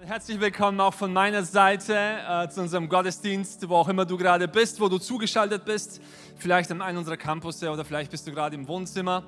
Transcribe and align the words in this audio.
Herzlich 0.00 0.38
willkommen 0.38 0.80
auch 0.80 0.94
von 0.94 1.12
meiner 1.12 1.42
Seite 1.42 1.92
äh, 1.96 2.48
zu 2.48 2.60
unserem 2.60 2.88
Gottesdienst, 2.88 3.68
wo 3.68 3.74
auch 3.74 3.88
immer 3.88 4.06
du 4.06 4.16
gerade 4.16 4.46
bist, 4.46 4.80
wo 4.80 4.88
du 4.88 4.98
zugeschaltet 4.98 5.64
bist. 5.64 6.00
Vielleicht 6.36 6.70
an 6.70 6.80
einem 6.80 6.98
unserer 6.98 7.16
Campus 7.16 7.60
oder 7.64 7.84
vielleicht 7.84 8.12
bist 8.12 8.24
du 8.24 8.30
gerade 8.30 8.54
im 8.54 8.68
Wohnzimmer 8.68 9.24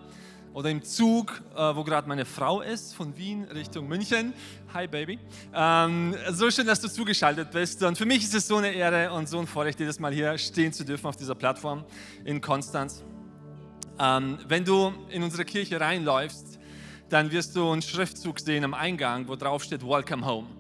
oder 0.55 0.71
im 0.71 0.85
Zug, 0.85 1.43
äh, 1.57 1.75
wo 1.75 1.83
gerade 1.83 2.09
meine 2.09 2.25
Frau 2.25 2.61
ist, 2.61 2.95
von 2.95 3.17
Wien 3.17 3.45
Richtung 3.45 3.89
München. 3.89 4.33
Hi 4.73 4.87
Baby. 4.87 5.19
Ähm, 5.53 6.15
so 6.31 6.49
schön, 6.53 6.69
dass 6.69 6.81
du 6.81 6.89
zugeschaltet 6.89 7.51
bist. 7.51 7.83
Und 7.83 7.99
für 7.99 8.07
mich 8.07 8.23
ist 8.23 8.35
es 8.35 8.47
so 8.47 8.59
eine 8.59 8.71
Ehre 8.71 9.13
und 9.13 9.29
so 9.29 9.41
ein 9.41 9.49
Vorrecht, 9.49 9.81
jedes 9.81 9.99
Mal 9.99 10.13
hier 10.13 10.39
stehen 10.39 10.73
zu 10.73 10.85
dürfen 10.85 11.09
auf 11.09 11.17
dieser 11.17 11.35
Plattform 11.35 11.85
in 12.25 12.41
Konstanz. 12.41 13.03
Ähm, 13.99 14.39
wenn 14.47 14.65
du 14.65 14.93
in 15.11 15.25
unsere 15.25 15.45
Kirche 15.45 15.81
reinläufst, 15.81 16.61
dann 17.09 17.33
wirst 17.33 17.57
du 17.57 17.69
einen 17.73 17.83
Schriftzug 17.83 18.39
sehen 18.39 18.63
am 18.63 18.73
Eingang, 18.73 19.27
wo 19.27 19.35
drauf 19.35 19.65
steht 19.65 19.83
Welcome 19.83 20.25
Home. 20.25 20.60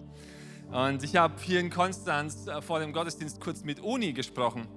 Und 0.72 1.02
ich 1.02 1.16
habe 1.16 1.34
hier 1.42 1.58
in 1.58 1.68
Konstanz 1.68 2.46
äh, 2.46 2.62
vor 2.62 2.78
dem 2.78 2.92
Gottesdienst 2.92 3.40
kurz 3.40 3.64
mit 3.64 3.80
Uni 3.80 4.12
gesprochen. 4.12 4.68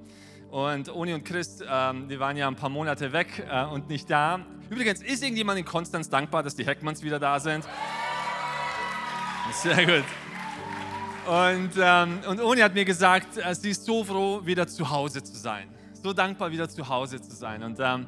Und 0.50 0.90
Uni 0.90 1.14
und 1.14 1.24
Chris, 1.24 1.60
ähm, 1.68 2.08
die 2.10 2.20
waren 2.20 2.36
ja 2.36 2.48
ein 2.48 2.56
paar 2.56 2.70
Monate 2.70 3.14
weg 3.14 3.46
äh, 3.48 3.64
und 3.66 3.90
nicht 3.90 4.10
da. 4.10 4.40
Übrigens, 4.72 5.04
ist 5.04 5.22
irgendjemand 5.22 5.60
in 5.60 5.66
Konstanz 5.66 6.10
dankbar, 6.10 6.42
dass 6.42 6.56
die 6.56 6.66
Heckmanns 6.66 7.04
wieder 7.04 7.20
da 7.20 7.40
sind? 7.40 7.64
Sehr 9.52 9.86
gut. 9.86 10.06
Und, 11.28 11.72
ähm, 11.80 12.20
und 12.28 12.42
Uni 12.42 12.62
hat 12.62 12.74
mir 12.74 12.86
gesagt, 12.86 13.38
äh, 13.38 13.54
sie 13.54 13.70
ist 13.70 13.86
so 13.86 14.04
froh, 14.04 14.42
wieder 14.44 14.68
zu 14.68 14.90
Hause 14.90 15.22
zu 15.22 15.36
sein. 15.38 15.70
So 16.02 16.12
dankbar, 16.12 16.52
wieder 16.52 16.68
zu 16.68 16.90
Hause 16.90 17.22
zu 17.22 17.36
sein. 17.36 17.62
Und 17.62 17.80
ähm, 17.80 18.08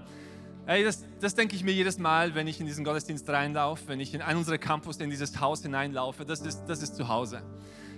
Hey, 0.68 0.84
das, 0.84 1.06
das 1.20 1.36
denke 1.36 1.56
ich 1.56 1.64
mir 1.64 1.74
jedes 1.74 2.00
Mal, 2.00 2.34
wenn 2.34 2.48
ich 2.48 2.60
in 2.60 2.66
diesen 2.66 2.84
Gottesdienst 2.84 3.30
reinlaufe, 3.30 3.88
wenn 3.88 4.00
ich 4.00 4.16
in 4.16 4.24
einen 4.24 4.40
unserer 4.40 4.58
Campus 4.58 4.98
in 4.98 5.12
dieses 5.12 5.40
Haus 5.40 5.62
hineinlaufe. 5.62 6.26
Das 6.26 6.42
ist, 6.42 6.66
das 6.66 6.82
ist 6.82 6.96
zu 6.96 7.08
Hause. 7.08 7.44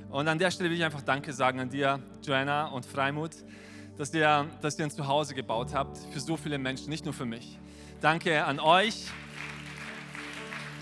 Und 0.10 0.28
an 0.28 0.38
der 0.38 0.52
Stelle 0.52 0.70
will 0.70 0.76
ich 0.76 0.84
einfach 0.84 1.02
Danke 1.02 1.32
sagen 1.32 1.62
an 1.62 1.70
dir, 1.70 2.02
Joanna 2.22 2.68
und 2.68 2.86
Freimut, 2.86 3.32
dass 3.98 4.14
ihr, 4.14 4.50
dass 4.62 4.78
ihr 4.78 4.84
ein 4.84 4.92
Zuhause 4.92 5.34
gebaut 5.34 5.74
habt 5.74 5.98
für 6.12 6.20
so 6.20 6.36
viele 6.36 6.58
Menschen, 6.58 6.90
nicht 6.90 7.06
nur 7.06 7.14
für 7.14 7.26
mich. 7.26 7.58
Danke 8.02 8.44
an 8.44 8.60
euch. 8.60 9.06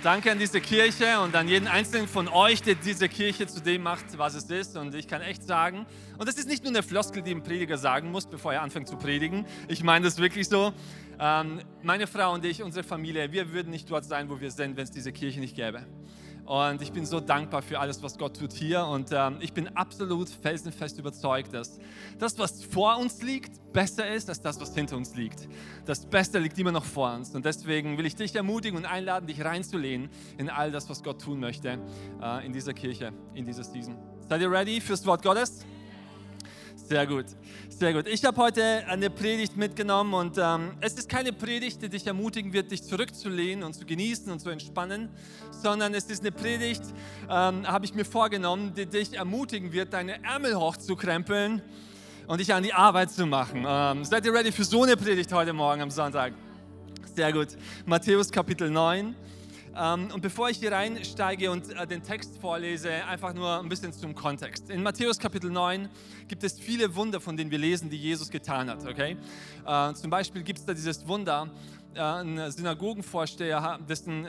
Danke 0.05 0.31
an 0.31 0.37
diese 0.37 0.61
Kirche 0.61 1.19
und 1.21 1.35
an 1.35 1.47
jeden 1.47 1.67
einzelnen 1.67 2.07
von 2.07 2.27
euch, 2.27 2.61
der 2.61 2.75
diese 2.75 3.09
Kirche 3.09 3.47
zu 3.47 3.59
dem 3.59 3.81
macht, 3.81 4.19
was 4.19 4.35
es 4.35 4.43
ist. 4.51 4.77
Und 4.77 4.93
ich 4.93 5.07
kann 5.07 5.23
echt 5.23 5.41
sagen, 5.41 5.87
und 6.19 6.29
das 6.29 6.35
ist 6.35 6.47
nicht 6.47 6.63
nur 6.63 6.71
eine 6.71 6.83
Floskel, 6.83 7.23
die 7.23 7.31
ein 7.31 7.41
Prediger 7.41 7.75
sagen 7.75 8.11
muss, 8.11 8.27
bevor 8.27 8.53
er 8.53 8.61
anfängt 8.61 8.87
zu 8.87 8.97
predigen. 8.97 9.47
Ich 9.67 9.83
meine 9.83 10.05
das 10.05 10.19
wirklich 10.19 10.47
so. 10.47 10.73
Ähm, 11.19 11.59
meine 11.81 12.05
Frau 12.05 12.35
und 12.35 12.45
ich, 12.45 12.61
unsere 12.61 12.83
Familie, 12.83 13.31
wir 13.31 13.51
würden 13.51 13.71
nicht 13.71 13.89
dort 13.89 14.05
sein, 14.05 14.29
wo 14.29 14.39
wir 14.39 14.51
sind, 14.51 14.77
wenn 14.77 14.83
es 14.83 14.91
diese 14.91 15.11
Kirche 15.11 15.39
nicht 15.39 15.55
gäbe. 15.55 15.87
Und 16.45 16.81
ich 16.81 16.91
bin 16.91 17.05
so 17.05 17.19
dankbar 17.19 17.63
für 17.63 17.79
alles, 17.79 18.03
was 18.03 18.17
Gott 18.17 18.37
tut 18.37 18.53
hier. 18.53 18.85
Und 18.85 19.09
ähm, 19.11 19.37
ich 19.39 19.53
bin 19.53 19.67
absolut 19.69 20.29
felsenfest 20.29 20.99
überzeugt, 20.99 21.53
dass 21.53 21.79
das, 22.19 22.37
was 22.37 22.63
vor 22.63 22.97
uns 22.97 23.21
liegt, 23.23 23.73
besser 23.73 24.07
ist 24.13 24.29
als 24.29 24.41
das, 24.41 24.59
was 24.61 24.75
hinter 24.75 24.95
uns 24.95 25.15
liegt. 25.15 25.47
Das 25.85 26.05
Beste 26.05 26.37
liegt 26.39 26.57
immer 26.59 26.71
noch 26.71 26.85
vor 26.85 27.13
uns. 27.13 27.33
Und 27.33 27.45
deswegen 27.45 27.97
will 27.97 28.05
ich 28.05 28.15
dich 28.15 28.35
ermutigen 28.35 28.77
und 28.77 28.85
einladen, 28.85 29.25
dich 29.25 29.43
reinzulehnen 29.43 30.09
in 30.37 30.49
all 30.49 30.71
das, 30.71 30.87
was 30.89 31.03
Gott 31.03 31.21
tun 31.21 31.39
möchte 31.39 31.79
äh, 32.21 32.45
in 32.45 32.53
dieser 32.53 32.73
Kirche, 32.73 33.11
in 33.33 33.45
dieser 33.45 33.63
Season. 33.63 33.97
Seid 34.29 34.41
ihr 34.41 34.51
ready 34.51 34.79
fürs 34.79 35.05
Wort 35.05 35.23
Gottes? 35.23 35.65
Sehr 36.75 37.07
gut, 37.07 37.25
sehr 37.69 37.93
gut. 37.93 38.07
Ich 38.07 38.23
habe 38.25 38.37
heute 38.37 38.83
eine 38.87 39.09
Predigt 39.09 39.57
mitgenommen 39.57 40.13
und 40.13 40.37
ähm, 40.37 40.73
es 40.81 40.93
ist 40.93 41.09
keine 41.09 41.33
Predigt, 41.33 41.81
die 41.81 41.89
dich 41.89 42.05
ermutigen 42.05 42.53
wird, 42.53 42.69
dich 42.71 42.83
zurückzulehnen 42.83 43.63
und 43.63 43.73
zu 43.73 43.85
genießen 43.85 44.31
und 44.31 44.39
zu 44.39 44.49
entspannen, 44.49 45.09
sondern 45.49 45.93
es 45.95 46.05
ist 46.05 46.21
eine 46.21 46.31
Predigt, 46.31 46.83
ähm, 47.23 47.65
habe 47.67 47.85
ich 47.85 47.95
mir 47.95 48.05
vorgenommen, 48.05 48.73
die 48.75 48.85
dich 48.85 49.13
ermutigen 49.13 49.73
wird, 49.73 49.93
deine 49.93 50.23
Ärmel 50.23 50.55
hochzukrempeln 50.55 51.61
und 52.27 52.39
dich 52.39 52.53
an 52.53 52.61
die 52.61 52.73
Arbeit 52.73 53.11
zu 53.11 53.25
machen. 53.25 53.65
Ähm, 53.67 54.05
seid 54.05 54.25
ihr 54.25 54.33
ready 54.33 54.51
für 54.51 54.63
so 54.63 54.83
eine 54.83 54.95
Predigt 54.95 55.31
heute 55.33 55.53
Morgen 55.53 55.81
am 55.81 55.91
Sonntag? 55.91 56.33
Sehr 57.15 57.31
gut. 57.33 57.47
Matthäus 57.85 58.29
Kapitel 58.31 58.69
9. 58.69 59.15
Ähm, 59.77 60.09
und 60.13 60.21
bevor 60.21 60.49
ich 60.49 60.57
hier 60.57 60.71
reinsteige 60.71 61.51
und 61.51 61.69
äh, 61.71 61.85
den 61.85 62.01
Text 62.01 62.37
vorlese, 62.39 62.91
einfach 63.05 63.33
nur 63.33 63.59
ein 63.59 63.67
bisschen 63.67 63.91
zum 63.91 64.15
Kontext. 64.15 64.69
In 64.69 64.81
Matthäus 64.83 65.19
Kapitel 65.19 65.51
9 65.51 65.89
gibt 66.27 66.43
es 66.43 66.57
viele 66.57 66.95
Wunder, 66.95 67.19
von 67.19 67.35
denen 67.35 67.51
wir 67.51 67.57
lesen, 67.57 67.89
die 67.89 67.97
Jesus 67.97 68.29
getan 68.29 68.69
hat. 68.69 68.85
Okay? 68.85 69.17
Äh, 69.65 69.93
zum 69.93 70.09
Beispiel 70.09 70.43
gibt 70.43 70.59
es 70.59 70.65
da 70.65 70.73
dieses 70.73 71.05
Wunder, 71.07 71.49
ein 71.97 72.51
Synagogenvorsteher, 72.51 73.79
dessen 73.87 74.27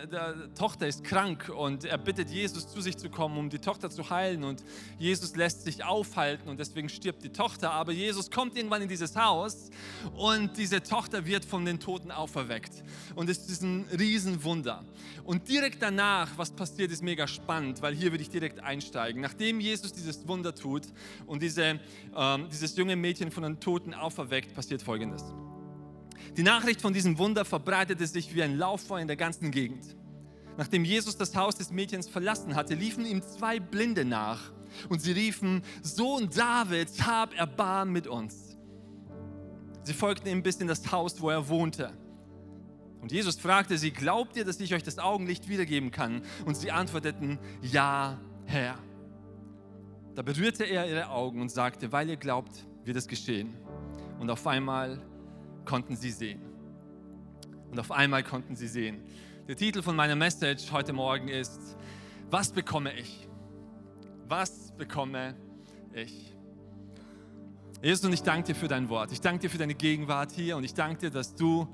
Tochter 0.57 0.87
ist 0.87 1.05
krank 1.05 1.49
und 1.55 1.85
er 1.85 1.99
bittet 1.99 2.31
Jesus 2.31 2.69
zu 2.69 2.81
sich 2.81 2.97
zu 2.97 3.11
kommen, 3.11 3.37
um 3.39 3.51
die 3.51 3.59
Tochter 3.59 3.91
zu 3.91 4.09
heilen 4.09 4.45
und 4.45 4.63
Jesus 4.99 5.37
lässt 5.37 5.65
sich 5.65 5.85
aufhalten 5.85 6.49
und 6.49 6.59
deswegen 6.59 6.89
stirbt 6.89 7.25
die 7.25 7.31
Tochter. 7.31 7.73
Aber 7.73 7.93
Jesus 7.93 8.31
kommt 8.31 8.57
irgendwann 8.57 8.83
in 8.83 8.89
dieses 8.89 9.17
Haus 9.17 9.71
und 10.15 10.57
diese 10.57 10.83
Tochter 10.83 11.27
wird 11.27 11.45
von 11.45 11.65
den 11.65 11.81
Toten 11.81 12.11
auferweckt 12.11 12.73
und 13.15 13.29
es 13.29 13.49
ist 13.49 13.63
ein 13.63 13.87
Riesenwunder. 13.99 14.85
Und 15.25 15.49
direkt 15.49 15.83
danach, 15.83 16.31
was 16.37 16.53
passiert, 16.53 16.93
ist 16.93 17.03
mega 17.03 17.27
spannend, 17.27 17.83
weil 17.83 17.95
hier 17.95 18.13
würde 18.13 18.23
ich 18.23 18.31
direkt 18.31 18.61
einsteigen. 18.61 19.21
Nachdem 19.21 19.61
Jesus 19.61 19.93
dieses 19.93 20.27
Wunder 20.29 20.55
tut 20.55 20.85
und 21.27 21.43
diese, 21.43 21.81
ähm, 22.17 22.47
dieses 22.51 22.77
junge 22.77 22.95
Mädchen 22.95 23.33
von 23.33 23.43
den 23.43 23.59
Toten 23.59 23.93
auferweckt, 23.93 24.55
passiert 24.55 24.83
Folgendes. 24.83 25.25
Die 26.37 26.43
Nachricht 26.43 26.83
von 26.83 26.93
diesem 26.93 27.17
Wunder 27.19 27.45
verbreitete 27.47 28.07
sich 28.07 28.35
wie 28.35 28.43
ein 28.43 28.59
Lauffeuer 28.59 29.01
in 29.01 29.07
der 29.07 29.17
ganzen 29.17 29.51
Gegend. 29.51 29.97
Nachdem 30.59 30.85
Jesus 30.85 31.17
das 31.17 31.35
Haus 31.35 31.57
des 31.57 31.71
Mädchens 31.71 32.09
verlassen 32.09 32.55
hatte, 32.55 32.75
liefen 32.75 33.07
ihm 33.07 33.23
zwei 33.23 33.59
Blinde 33.59 34.05
nach 34.05 34.53
und 34.89 35.01
sie 35.01 35.13
riefen, 35.13 35.63
Sohn 35.83 36.29
Davids, 36.29 37.07
hab 37.07 37.35
Erbarm 37.35 37.91
mit 37.91 38.07
uns. 38.07 38.59
Sie 39.83 39.95
folgten 39.95 40.29
ihm 40.29 40.43
bis 40.43 40.57
in 40.57 40.67
das 40.67 40.91
Haus, 40.93 41.21
wo 41.21 41.31
er 41.31 41.49
wohnte. 41.49 41.93
Und 43.01 43.13
Jesus 43.13 43.39
fragte 43.39 43.79
sie, 43.79 43.91
glaubt 43.91 44.37
ihr, 44.37 44.45
dass 44.45 44.61
ich 44.61 44.75
euch 44.75 44.83
das 44.83 44.99
Augenlicht 44.99 45.49
wiedergeben 45.49 45.91
kann? 45.91 46.23
Und 46.45 46.57
sie 46.57 46.71
antworteten, 46.71 47.39
ja, 47.63 48.21
Herr. 48.47 48.79
Da 50.15 50.23
berührte 50.23 50.65
er 50.65 50.89
ihre 50.89 51.09
Augen 51.09 51.41
und 51.41 51.51
sagte, 51.51 51.93
weil 51.93 52.11
ihr 52.11 52.17
glaubt, 52.17 52.67
wird 52.85 52.97
es 52.97 53.07
geschehen. 53.07 53.55
Und 54.19 54.31
auf 54.31 54.47
einmal 54.47 55.01
konnten 55.67 55.97
sie 55.97 56.11
sehen. 56.11 56.41
Und 57.71 57.79
auf 57.79 57.91
einmal 57.91 58.23
konnten 58.23 58.57
sie 58.57 58.69
sehen. 58.69 59.03
Der 59.49 59.57
Titel 59.57 59.83
von 59.83 59.95
meiner 59.95 60.17
Message 60.17 60.73
heute 60.73 60.93
Morgen 60.93 61.29
ist, 61.29 61.77
was 62.31 62.51
bekomme 62.51 62.99
ich? 62.99 63.29
Was 64.29 64.73
bekomme 64.77 65.37
ich? 65.93 66.35
Jesus, 67.83 68.05
und 68.05 68.13
ich 68.13 68.23
danke 68.23 68.49
dir 68.49 68.55
für 68.55 68.69
dein 68.69 68.89
Wort. 68.89 69.13
Ich 69.13 69.21
danke 69.21 69.41
dir 69.41 69.51
für 69.51 69.59
deine 69.59 69.75
Gegenwart 69.75 70.33
hier 70.33 70.57
und 70.57 70.65
ich 70.65 70.75
danke 70.75 71.03
dir, 71.03 71.11
dass 71.11 71.35
du 71.35 71.69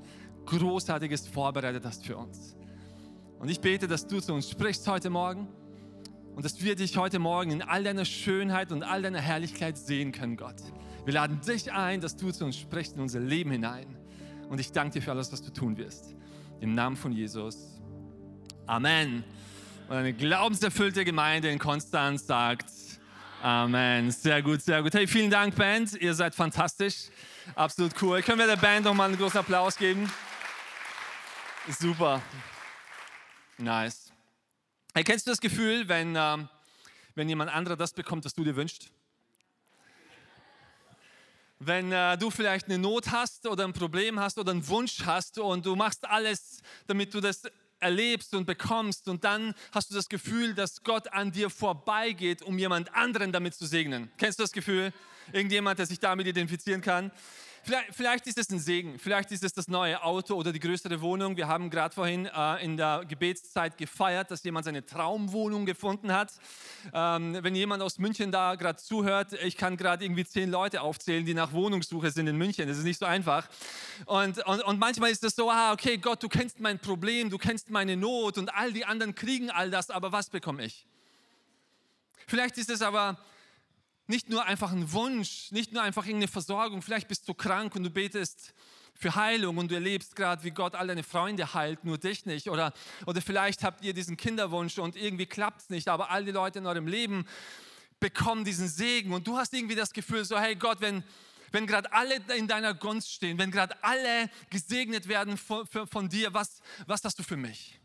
Großartiges 0.45 1.27
vorbereitet 1.27 1.85
hast 1.85 2.05
für 2.05 2.17
uns. 2.17 2.57
Und 3.39 3.49
ich 3.49 3.61
bete, 3.61 3.87
dass 3.87 4.05
du 4.05 4.19
zu 4.19 4.33
uns 4.33 4.49
sprichst 4.49 4.87
heute 4.87 5.09
Morgen 5.09 5.47
und 6.35 6.45
dass 6.45 6.61
wir 6.61 6.75
dich 6.75 6.97
heute 6.97 7.19
Morgen 7.19 7.51
in 7.51 7.61
all 7.61 7.83
deiner 7.83 8.05
Schönheit 8.05 8.71
und 8.71 8.83
all 8.83 9.01
deiner 9.01 9.21
Herrlichkeit 9.21 9.77
sehen 9.77 10.11
können, 10.11 10.37
Gott. 10.37 10.61
Wir 11.05 11.13
laden 11.13 11.41
dich 11.41 11.71
ein, 11.71 11.99
dass 11.99 12.15
du 12.15 12.31
zu 12.31 12.45
uns 12.45 12.57
sprichst 12.57 12.95
in 12.95 13.01
unser 13.01 13.19
Leben 13.19 13.51
hinein. 13.51 13.97
Und 14.49 14.59
ich 14.59 14.71
danke 14.71 14.99
dir 14.99 15.01
für 15.01 15.11
alles, 15.11 15.31
was 15.33 15.41
du 15.41 15.51
tun 15.51 15.75
wirst. 15.77 16.15
Im 16.61 16.75
Namen 16.75 16.95
von 16.95 17.11
Jesus. 17.11 17.81
Amen. 18.67 19.25
Und 19.89 19.97
eine 19.97 20.13
glaubenserfüllte 20.13 21.03
Gemeinde 21.03 21.49
in 21.49 21.59
Konstanz 21.59 22.25
sagt 22.25 22.69
Amen. 23.41 24.09
Sehr 24.11 24.41
gut, 24.41 24.61
sehr 24.61 24.81
gut. 24.81 24.93
Hey, 24.93 25.05
vielen 25.05 25.29
Dank, 25.29 25.55
Band. 25.55 26.01
Ihr 26.01 26.13
seid 26.13 26.33
fantastisch. 26.33 27.09
Absolut 27.55 28.01
cool. 28.01 28.21
Können 28.21 28.39
wir 28.39 28.47
der 28.47 28.55
Band 28.55 28.85
nochmal 28.85 29.09
einen 29.09 29.17
großen 29.17 29.39
Applaus 29.39 29.75
geben? 29.75 30.09
Super. 31.67 32.21
Nice. 33.57 34.13
Hey, 34.93 35.03
kennst 35.03 35.27
du 35.27 35.31
das 35.31 35.41
Gefühl, 35.41 35.89
wenn, 35.89 36.15
ähm, 36.15 36.47
wenn 37.15 37.27
jemand 37.27 37.53
anderer 37.53 37.75
das 37.75 37.91
bekommt, 37.91 38.23
was 38.23 38.33
du 38.33 38.45
dir 38.45 38.55
wünschst? 38.55 38.89
Wenn 41.59 41.91
äh, 41.91 42.17
du 42.17 42.29
vielleicht 42.29 42.65
eine 42.65 42.77
Not 42.77 43.11
hast 43.11 43.47
oder 43.47 43.63
ein 43.63 43.73
Problem 43.73 44.19
hast 44.19 44.37
oder 44.37 44.51
einen 44.51 44.67
Wunsch 44.67 45.05
hast 45.05 45.37
und 45.39 45.65
du 45.65 45.75
machst 45.75 46.05
alles, 46.05 46.61
damit 46.87 47.13
du 47.13 47.21
das 47.21 47.43
erlebst 47.79 48.33
und 48.33 48.45
bekommst 48.45 49.07
und 49.07 49.23
dann 49.23 49.53
hast 49.73 49.91
du 49.91 49.95
das 49.95 50.07
Gefühl, 50.07 50.53
dass 50.55 50.83
Gott 50.83 51.09
an 51.09 51.31
dir 51.31 51.49
vorbeigeht, 51.49 52.41
um 52.41 52.57
jemand 52.57 52.93
anderen 52.95 53.31
damit 53.31 53.55
zu 53.55 53.65
segnen. 53.65 54.09
Kennst 54.17 54.39
du 54.39 54.43
das 54.43 54.51
Gefühl? 54.53 54.93
Irgendjemand, 55.31 55.79
der 55.79 55.85
sich 55.85 55.99
damit 55.99 56.27
identifizieren 56.27 56.81
kann? 56.81 57.11
Vielleicht, 57.65 57.95
vielleicht, 57.95 58.27
ist 58.27 58.37
es 58.37 58.49
ein 58.49 58.59
Segen, 58.59 58.99
vielleicht 58.99 59.31
ist 59.31 59.41
es 59.41 59.53
das 59.53 59.69
neue 59.69 60.03
Auto 60.03 60.35
oder 60.35 60.51
die 60.51 60.59
größere 60.59 60.99
Wohnung. 60.99 61.37
Wir 61.37 61.47
haben 61.47 61.69
gerade 61.69 61.95
vorhin 61.95 62.25
äh, 62.25 62.61
in 62.61 62.75
der 62.75 63.05
Gebetszeit 63.07 63.77
gefeiert, 63.77 64.31
dass 64.31 64.43
jemand 64.43 64.65
seine 64.65 64.85
Traumwohnung 64.85 65.65
gefunden 65.65 66.11
hat. 66.11 66.33
Ähm, 66.93 67.37
wenn 67.41 67.55
jemand 67.55 67.81
aus 67.81 67.99
München 67.99 68.33
da 68.33 68.55
gerade 68.55 68.83
zuhört, 68.83 69.31
ich 69.41 69.55
kann 69.55 69.77
gerade 69.77 70.03
irgendwie 70.03 70.25
zehn 70.25 70.51
Leute 70.51 70.81
aufzählen, 70.81 71.25
die 71.25 71.33
nach 71.33 71.53
Wohnungssuche 71.53 72.11
sind 72.11 72.27
in 72.27 72.35
München. 72.35 72.67
Das 72.67 72.77
ist 72.77 72.83
nicht 72.83 72.99
so 72.99 73.05
einfach. 73.05 73.47
Und, 74.07 74.45
und, 74.45 74.61
und 74.61 74.77
manchmal 74.77 75.11
ist 75.11 75.23
es 75.23 75.33
so, 75.33 75.49
ah, 75.49 75.71
okay, 75.71 75.97
Gott, 75.97 76.21
du 76.21 76.27
kennst 76.27 76.59
mein 76.59 76.79
Problem, 76.79 77.29
du 77.29 77.37
kennst 77.37 77.69
meine 77.69 77.95
Not 77.95 78.37
und 78.37 78.53
all 78.53 78.73
die 78.73 78.83
anderen 78.83 79.15
kriegen 79.15 79.49
all 79.49 79.71
das, 79.71 79.89
aber 79.89 80.11
was 80.11 80.29
bekomme 80.29 80.65
ich? 80.65 80.85
Vielleicht 82.27 82.57
ist 82.57 82.69
es 82.69 82.81
aber 82.81 83.17
nicht 84.07 84.29
nur 84.29 84.45
einfach 84.45 84.71
ein 84.71 84.91
Wunsch, 84.91 85.51
nicht 85.51 85.71
nur 85.71 85.81
einfach 85.81 86.05
irgendeine 86.05 86.27
Versorgung. 86.27 86.81
Vielleicht 86.81 87.07
bist 87.07 87.27
du 87.27 87.33
krank 87.33 87.75
und 87.75 87.83
du 87.83 87.89
betest 87.89 88.53
für 88.95 89.15
Heilung 89.15 89.57
und 89.57 89.71
du 89.71 89.75
erlebst 89.75 90.15
gerade, 90.15 90.43
wie 90.43 90.51
Gott 90.51 90.75
all 90.75 90.87
deine 90.87 91.03
Freunde 91.03 91.53
heilt, 91.53 91.83
nur 91.83 91.97
dich 91.97 92.25
nicht. 92.25 92.49
Oder, 92.49 92.73
oder 93.05 93.21
vielleicht 93.21 93.63
habt 93.63 93.83
ihr 93.83 93.93
diesen 93.93 94.17
Kinderwunsch 94.17 94.77
und 94.77 94.95
irgendwie 94.95 95.25
klappt 95.25 95.61
es 95.61 95.69
nicht, 95.69 95.87
aber 95.87 96.11
all 96.11 96.25
die 96.25 96.31
Leute 96.31 96.59
in 96.59 96.65
eurem 96.65 96.87
Leben 96.87 97.25
bekommen 97.99 98.43
diesen 98.43 98.67
Segen 98.67 99.13
und 99.13 99.27
du 99.27 99.37
hast 99.37 99.53
irgendwie 99.53 99.75
das 99.75 99.93
Gefühl, 99.93 100.25
so 100.25 100.37
hey 100.37 100.55
Gott, 100.55 100.81
wenn, 100.81 101.03
wenn 101.51 101.65
gerade 101.65 101.91
alle 101.93 102.15
in 102.35 102.47
deiner 102.47 102.73
Gunst 102.73 103.11
stehen, 103.11 103.37
wenn 103.37 103.51
gerade 103.51 103.81
alle 103.83 104.29
gesegnet 104.49 105.07
werden 105.07 105.37
von, 105.37 105.65
von 105.67 106.09
dir, 106.09 106.33
was, 106.33 106.61
was 106.85 107.03
hast 107.03 107.17
du 107.17 107.23
für 107.23 107.37
mich? 107.37 107.79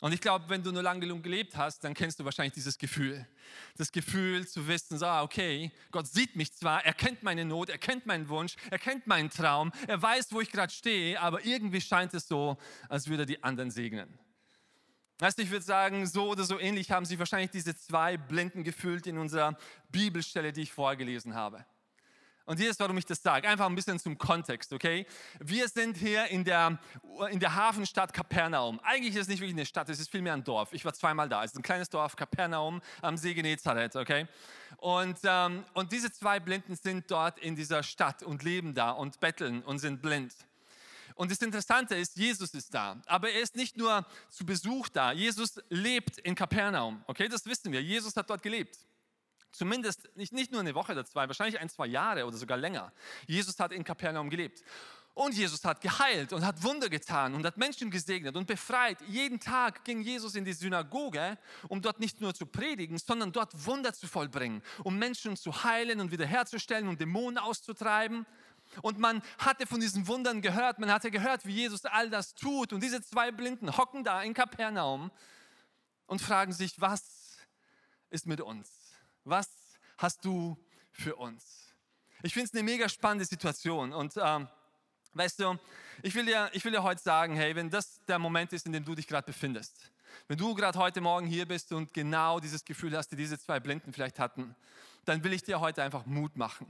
Und 0.00 0.12
ich 0.12 0.20
glaube, 0.20 0.44
wenn 0.48 0.62
du 0.62 0.72
nur 0.72 0.82
lang 0.82 1.00
genug 1.00 1.22
gelebt 1.22 1.56
hast, 1.56 1.82
dann 1.82 1.94
kennst 1.94 2.20
du 2.20 2.24
wahrscheinlich 2.24 2.52
dieses 2.52 2.76
Gefühl. 2.76 3.26
Das 3.76 3.90
Gefühl 3.90 4.46
zu 4.46 4.68
wissen, 4.68 4.98
so, 4.98 5.06
ah, 5.06 5.22
okay, 5.22 5.72
Gott 5.90 6.06
sieht 6.06 6.36
mich 6.36 6.52
zwar, 6.52 6.84
er 6.84 6.92
kennt 6.92 7.22
meine 7.22 7.46
Not, 7.46 7.70
er 7.70 7.78
kennt 7.78 8.04
meinen 8.04 8.28
Wunsch, 8.28 8.56
er 8.70 8.78
kennt 8.78 9.06
meinen 9.06 9.30
Traum, 9.30 9.72
er 9.86 10.00
weiß, 10.00 10.32
wo 10.32 10.40
ich 10.42 10.52
gerade 10.52 10.72
stehe, 10.72 11.18
aber 11.18 11.44
irgendwie 11.46 11.80
scheint 11.80 12.12
es 12.12 12.28
so, 12.28 12.58
als 12.90 13.08
würde 13.08 13.22
er 13.22 13.26
die 13.26 13.42
anderen 13.42 13.70
segnen. 13.70 14.18
Weißt 15.18 15.38
du, 15.38 15.42
ich 15.42 15.50
würde 15.50 15.64
sagen, 15.64 16.06
so 16.06 16.28
oder 16.28 16.44
so 16.44 16.58
ähnlich 16.58 16.90
haben 16.90 17.06
sich 17.06 17.18
wahrscheinlich 17.18 17.50
diese 17.50 17.74
zwei 17.74 18.18
Blinden 18.18 18.64
gefühlt 18.64 19.06
in 19.06 19.16
unserer 19.16 19.56
Bibelstelle, 19.88 20.52
die 20.52 20.62
ich 20.62 20.72
vorgelesen 20.72 21.34
habe. 21.34 21.64
Und 22.46 22.58
hier 22.58 22.70
ist, 22.70 22.78
warum 22.78 22.96
ich 22.96 23.04
das 23.04 23.20
sage. 23.20 23.48
Einfach 23.48 23.66
ein 23.66 23.74
bisschen 23.74 23.98
zum 23.98 24.16
Kontext, 24.16 24.72
okay? 24.72 25.04
Wir 25.40 25.68
sind 25.68 25.96
hier 25.96 26.26
in 26.28 26.44
der, 26.44 26.78
in 27.30 27.40
der 27.40 27.56
Hafenstadt 27.56 28.12
Kapernaum. 28.12 28.78
Eigentlich 28.84 29.16
ist 29.16 29.22
es 29.22 29.28
nicht 29.28 29.40
wirklich 29.40 29.56
eine 29.56 29.66
Stadt, 29.66 29.88
es 29.88 29.98
ist 29.98 30.10
vielmehr 30.10 30.32
ein 30.32 30.44
Dorf. 30.44 30.72
Ich 30.72 30.84
war 30.84 30.94
zweimal 30.94 31.28
da. 31.28 31.42
Es 31.42 31.50
ist 31.50 31.56
ein 31.56 31.62
kleines 31.62 31.90
Dorf, 31.90 32.14
Kapernaum 32.14 32.80
am 33.02 33.16
See 33.16 33.34
Genezareth, 33.34 33.96
okay? 33.96 34.28
Und, 34.76 35.18
ähm, 35.24 35.64
und 35.74 35.90
diese 35.90 36.12
zwei 36.12 36.38
Blinden 36.38 36.76
sind 36.76 37.10
dort 37.10 37.40
in 37.40 37.56
dieser 37.56 37.82
Stadt 37.82 38.22
und 38.22 38.44
leben 38.44 38.74
da 38.74 38.92
und 38.92 39.18
betteln 39.18 39.62
und 39.62 39.80
sind 39.80 40.00
blind. 40.00 40.32
Und 41.16 41.32
das 41.32 41.38
Interessante 41.38 41.96
ist, 41.96 42.16
Jesus 42.16 42.54
ist 42.54 42.72
da. 42.72 43.00
Aber 43.06 43.28
er 43.28 43.40
ist 43.40 43.56
nicht 43.56 43.76
nur 43.76 44.06
zu 44.28 44.46
Besuch 44.46 44.88
da. 44.88 45.10
Jesus 45.10 45.60
lebt 45.68 46.18
in 46.18 46.36
Kapernaum. 46.36 47.02
Okay, 47.08 47.26
das 47.26 47.44
wissen 47.46 47.72
wir. 47.72 47.82
Jesus 47.82 48.14
hat 48.14 48.30
dort 48.30 48.42
gelebt. 48.42 48.78
Zumindest 49.56 50.10
nicht, 50.16 50.34
nicht 50.34 50.52
nur 50.52 50.60
eine 50.60 50.74
Woche 50.74 50.92
oder 50.92 51.06
zwei, 51.06 51.26
wahrscheinlich 51.26 51.58
ein, 51.58 51.70
zwei 51.70 51.86
Jahre 51.86 52.26
oder 52.26 52.36
sogar 52.36 52.58
länger. 52.58 52.92
Jesus 53.26 53.58
hat 53.58 53.72
in 53.72 53.84
Kapernaum 53.84 54.28
gelebt. 54.28 54.62
Und 55.14 55.34
Jesus 55.34 55.64
hat 55.64 55.80
geheilt 55.80 56.34
und 56.34 56.44
hat 56.44 56.62
Wunder 56.62 56.90
getan 56.90 57.32
und 57.32 57.46
hat 57.46 57.56
Menschen 57.56 57.90
gesegnet 57.90 58.36
und 58.36 58.46
befreit. 58.46 58.98
Jeden 59.08 59.40
Tag 59.40 59.82
ging 59.82 60.02
Jesus 60.02 60.34
in 60.34 60.44
die 60.44 60.52
Synagoge, 60.52 61.38
um 61.68 61.80
dort 61.80 62.00
nicht 62.00 62.20
nur 62.20 62.34
zu 62.34 62.44
predigen, 62.44 62.98
sondern 62.98 63.32
dort 63.32 63.64
Wunder 63.64 63.94
zu 63.94 64.06
vollbringen, 64.06 64.62
um 64.84 64.98
Menschen 64.98 65.34
zu 65.38 65.64
heilen 65.64 66.00
und 66.00 66.10
wiederherzustellen 66.10 66.86
und 66.86 67.00
Dämonen 67.00 67.38
auszutreiben. 67.38 68.26
Und 68.82 68.98
man 68.98 69.22
hatte 69.38 69.66
von 69.66 69.80
diesen 69.80 70.06
Wundern 70.06 70.42
gehört, 70.42 70.78
man 70.78 70.92
hatte 70.92 71.10
gehört, 71.10 71.46
wie 71.46 71.54
Jesus 71.54 71.86
all 71.86 72.10
das 72.10 72.34
tut. 72.34 72.74
Und 72.74 72.82
diese 72.82 73.00
zwei 73.00 73.32
Blinden 73.32 73.74
hocken 73.78 74.04
da 74.04 74.20
in 74.20 74.34
Kapernaum 74.34 75.10
und 76.06 76.20
fragen 76.20 76.52
sich, 76.52 76.78
was 76.78 77.38
ist 78.10 78.26
mit 78.26 78.42
uns? 78.42 78.75
Was 79.26 79.48
hast 79.98 80.24
du 80.24 80.56
für 80.92 81.16
uns? 81.16 81.74
Ich 82.22 82.32
finde 82.32 82.46
es 82.46 82.54
eine 82.54 82.62
mega 82.62 82.88
spannende 82.88 83.24
Situation 83.24 83.92
und 83.92 84.14
ähm, 84.22 84.46
weißt 85.14 85.40
du, 85.40 85.58
ich 86.04 86.14
will, 86.14 86.26
dir, 86.26 86.48
ich 86.52 86.64
will 86.64 86.70
dir 86.70 86.84
heute 86.84 87.02
sagen, 87.02 87.34
hey, 87.34 87.56
wenn 87.56 87.68
das 87.68 88.00
der 88.06 88.20
Moment 88.20 88.52
ist, 88.52 88.66
in 88.66 88.72
dem 88.72 88.84
du 88.84 88.94
dich 88.94 89.08
gerade 89.08 89.26
befindest, 89.26 89.90
wenn 90.28 90.38
du 90.38 90.54
gerade 90.54 90.78
heute 90.78 91.00
Morgen 91.00 91.26
hier 91.26 91.44
bist 91.44 91.72
und 91.72 91.92
genau 91.92 92.38
dieses 92.38 92.64
Gefühl 92.64 92.96
hast, 92.96 93.08
die 93.08 93.16
diese 93.16 93.36
zwei 93.36 93.58
Blinden 93.58 93.92
vielleicht 93.92 94.20
hatten, 94.20 94.54
dann 95.08 95.24
will 95.24 95.32
ich 95.32 95.42
dir 95.42 95.60
heute 95.60 95.82
einfach 95.82 96.04
Mut 96.06 96.36
machen. 96.36 96.66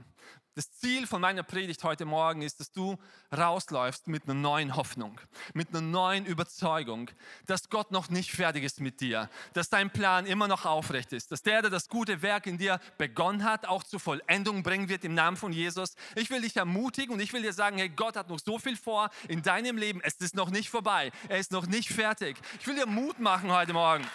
Das 0.55 0.73
Ziel 0.73 1.07
von 1.07 1.21
meiner 1.21 1.43
Predigt 1.43 1.85
heute 1.85 2.07
Morgen 2.07 2.41
ist, 2.41 2.61
dass 2.61 2.73
du 2.73 2.97
rausläufst 3.37 4.09
mit 4.09 4.25
einer 4.25 4.33
neuen 4.33 4.75
Hoffnung, 4.75 5.21
mit 5.53 5.69
einer 5.69 5.83
neuen 5.83 6.25
Überzeugung, 6.25 7.11
dass 7.45 7.69
Gott 7.69 7.91
noch 7.91 8.09
nicht 8.09 8.31
fertig 8.31 8.65
ist 8.65 8.81
mit 8.81 9.03
dir, 9.03 9.29
dass 9.53 9.69
dein 9.69 9.91
Plan 9.91 10.25
immer 10.25 10.49
noch 10.49 10.65
aufrecht 10.65 11.13
ist, 11.13 11.31
dass 11.31 11.43
der, 11.43 11.61
der 11.61 11.71
das 11.71 11.91
gute 11.91 12.23
Werk 12.23 12.47
in 12.47 12.57
dir 12.57 12.81
begonnen 12.97 13.45
hat, 13.45 13.67
auch 13.67 13.83
zur 13.83 14.01
Vollendung 14.01 14.63
bringen 14.63 14.89
wird 14.89 15.05
im 15.05 15.13
Namen 15.13 15.37
von 15.37 15.53
Jesus. 15.53 15.95
Ich 16.15 16.31
will 16.31 16.41
dich 16.41 16.57
ermutigen 16.57 17.13
und 17.13 17.21
ich 17.21 17.35
will 17.35 17.43
dir 17.43 17.53
sagen, 17.53 17.77
hey, 17.77 17.91
Gott 17.91 18.17
hat 18.17 18.31
noch 18.31 18.39
so 18.39 18.59
viel 18.59 18.79
vor 18.79 19.11
in 19.29 19.43
deinem 19.43 19.77
Leben. 19.77 20.01
Es 20.03 20.15
ist 20.15 20.35
noch 20.35 20.49
nicht 20.49 20.71
vorbei. 20.71 21.13
Er 21.29 21.39
ist 21.39 21.53
noch 21.53 21.67
nicht 21.67 21.91
fertig. 21.91 22.39
Ich 22.61 22.67
will 22.67 22.77
dir 22.77 22.87
Mut 22.87 23.19
machen 23.19 23.53
heute 23.53 23.75
Morgen. 23.75 24.07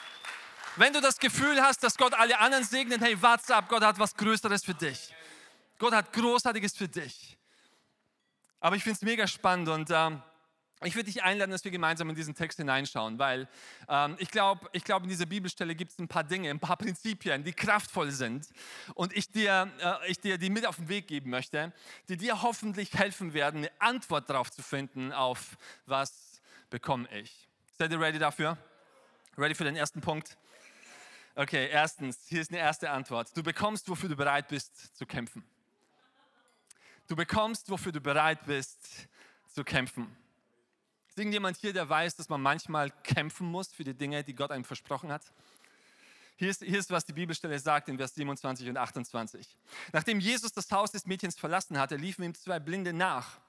Wenn 0.77 0.93
du 0.93 1.01
das 1.01 1.19
Gefühl 1.19 1.61
hast, 1.61 1.83
dass 1.83 1.97
Gott 1.97 2.13
alle 2.13 2.39
anderen 2.39 2.63
segnet, 2.63 3.01
hey, 3.01 3.21
warte 3.21 3.55
ab, 3.55 3.65
Gott 3.67 3.83
hat 3.83 3.99
was 3.99 4.15
Größeres 4.15 4.63
für 4.63 4.73
dich. 4.73 5.13
Gott 5.77 5.93
hat 5.93 6.13
Großartiges 6.13 6.77
für 6.77 6.87
dich. 6.87 7.37
Aber 8.61 8.75
ich 8.75 8.83
finde 8.83 8.95
es 8.95 9.01
mega 9.01 9.27
spannend 9.27 9.67
und 9.67 9.89
ähm, 9.91 10.21
ich 10.83 10.95
würde 10.95 11.11
dich 11.11 11.23
einladen, 11.23 11.51
dass 11.51 11.63
wir 11.63 11.71
gemeinsam 11.71 12.09
in 12.09 12.15
diesen 12.15 12.35
Text 12.35 12.57
hineinschauen, 12.57 13.19
weil 13.19 13.49
ähm, 13.89 14.15
ich 14.19 14.31
glaube, 14.31 14.69
ich 14.71 14.83
glaub, 14.83 15.03
in 15.03 15.09
dieser 15.09 15.25
Bibelstelle 15.25 15.75
gibt 15.75 15.91
es 15.91 15.99
ein 15.99 16.07
paar 16.07 16.23
Dinge, 16.23 16.49
ein 16.49 16.59
paar 16.59 16.77
Prinzipien, 16.77 17.43
die 17.43 17.53
kraftvoll 17.53 18.11
sind 18.11 18.47
und 18.93 19.15
ich 19.15 19.29
dir, 19.29 19.69
äh, 19.79 20.09
ich 20.09 20.19
dir 20.19 20.37
die 20.37 20.49
mit 20.49 20.65
auf 20.65 20.77
den 20.77 20.87
Weg 20.87 21.07
geben 21.07 21.31
möchte, 21.31 21.73
die 22.07 22.17
dir 22.17 22.41
hoffentlich 22.43 22.93
helfen 22.93 23.33
werden, 23.33 23.57
eine 23.57 23.71
Antwort 23.79 24.29
darauf 24.29 24.49
zu 24.49 24.63
finden, 24.63 25.11
auf 25.11 25.57
was 25.85 26.41
bekomme 26.69 27.07
ich. 27.19 27.47
Seid 27.77 27.91
ihr 27.91 27.99
ready 27.99 28.19
dafür? 28.19 28.57
Ready 29.37 29.55
für 29.55 29.65
den 29.65 29.75
ersten 29.75 30.01
Punkt? 30.01 30.37
Okay, 31.35 31.69
erstens, 31.69 32.19
hier 32.27 32.41
ist 32.41 32.51
eine 32.51 32.59
erste 32.59 32.89
Antwort. 32.89 33.35
Du 33.35 33.41
bekommst, 33.41 33.87
wofür 33.87 34.09
du 34.09 34.15
bereit 34.15 34.49
bist 34.49 34.97
zu 34.97 35.05
kämpfen. 35.05 35.43
Du 37.07 37.15
bekommst, 37.15 37.69
wofür 37.69 37.91
du 37.91 38.01
bereit 38.01 38.45
bist 38.45 39.07
zu 39.47 39.63
kämpfen. 39.63 40.15
Ist 41.07 41.17
irgendjemand 41.17 41.57
hier, 41.57 41.73
der 41.73 41.87
weiß, 41.87 42.15
dass 42.15 42.29
man 42.29 42.41
manchmal 42.41 42.89
kämpfen 43.03 43.47
muss 43.47 43.71
für 43.73 43.83
die 43.83 43.93
Dinge, 43.93 44.23
die 44.23 44.33
Gott 44.33 44.51
einem 44.51 44.63
versprochen 44.63 45.11
hat? 45.11 45.23
Hier 46.35 46.49
ist, 46.49 46.63
hier 46.63 46.79
ist, 46.79 46.89
was 46.89 47.05
die 47.05 47.13
Bibelstelle 47.13 47.59
sagt 47.59 47.87
in 47.87 47.97
Vers 47.97 48.15
27 48.15 48.67
und 48.69 48.77
28. 48.77 49.57
Nachdem 49.93 50.19
Jesus 50.19 50.51
das 50.51 50.71
Haus 50.71 50.91
des 50.91 51.05
Mädchens 51.05 51.37
verlassen 51.37 51.77
hatte, 51.77 51.95
liefen 51.97 52.23
ihm 52.23 52.33
zwei 52.33 52.59
Blinde 52.59 52.93
nach. 52.93 53.39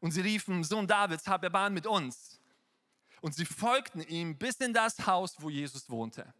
Und 0.00 0.12
sie 0.12 0.20
riefen, 0.20 0.64
Sohn 0.64 0.86
Davids, 0.86 1.26
hab 1.26 1.42
Erbarmen 1.42 1.74
mit 1.74 1.86
uns. 1.86 2.40
Und 3.20 3.34
sie 3.34 3.44
folgten 3.44 4.02
ihm 4.02 4.36
bis 4.36 4.56
in 4.56 4.72
das 4.72 5.06
Haus, 5.06 5.36
wo 5.40 5.50
Jesus 5.50 5.88
wohnte. 5.90 6.32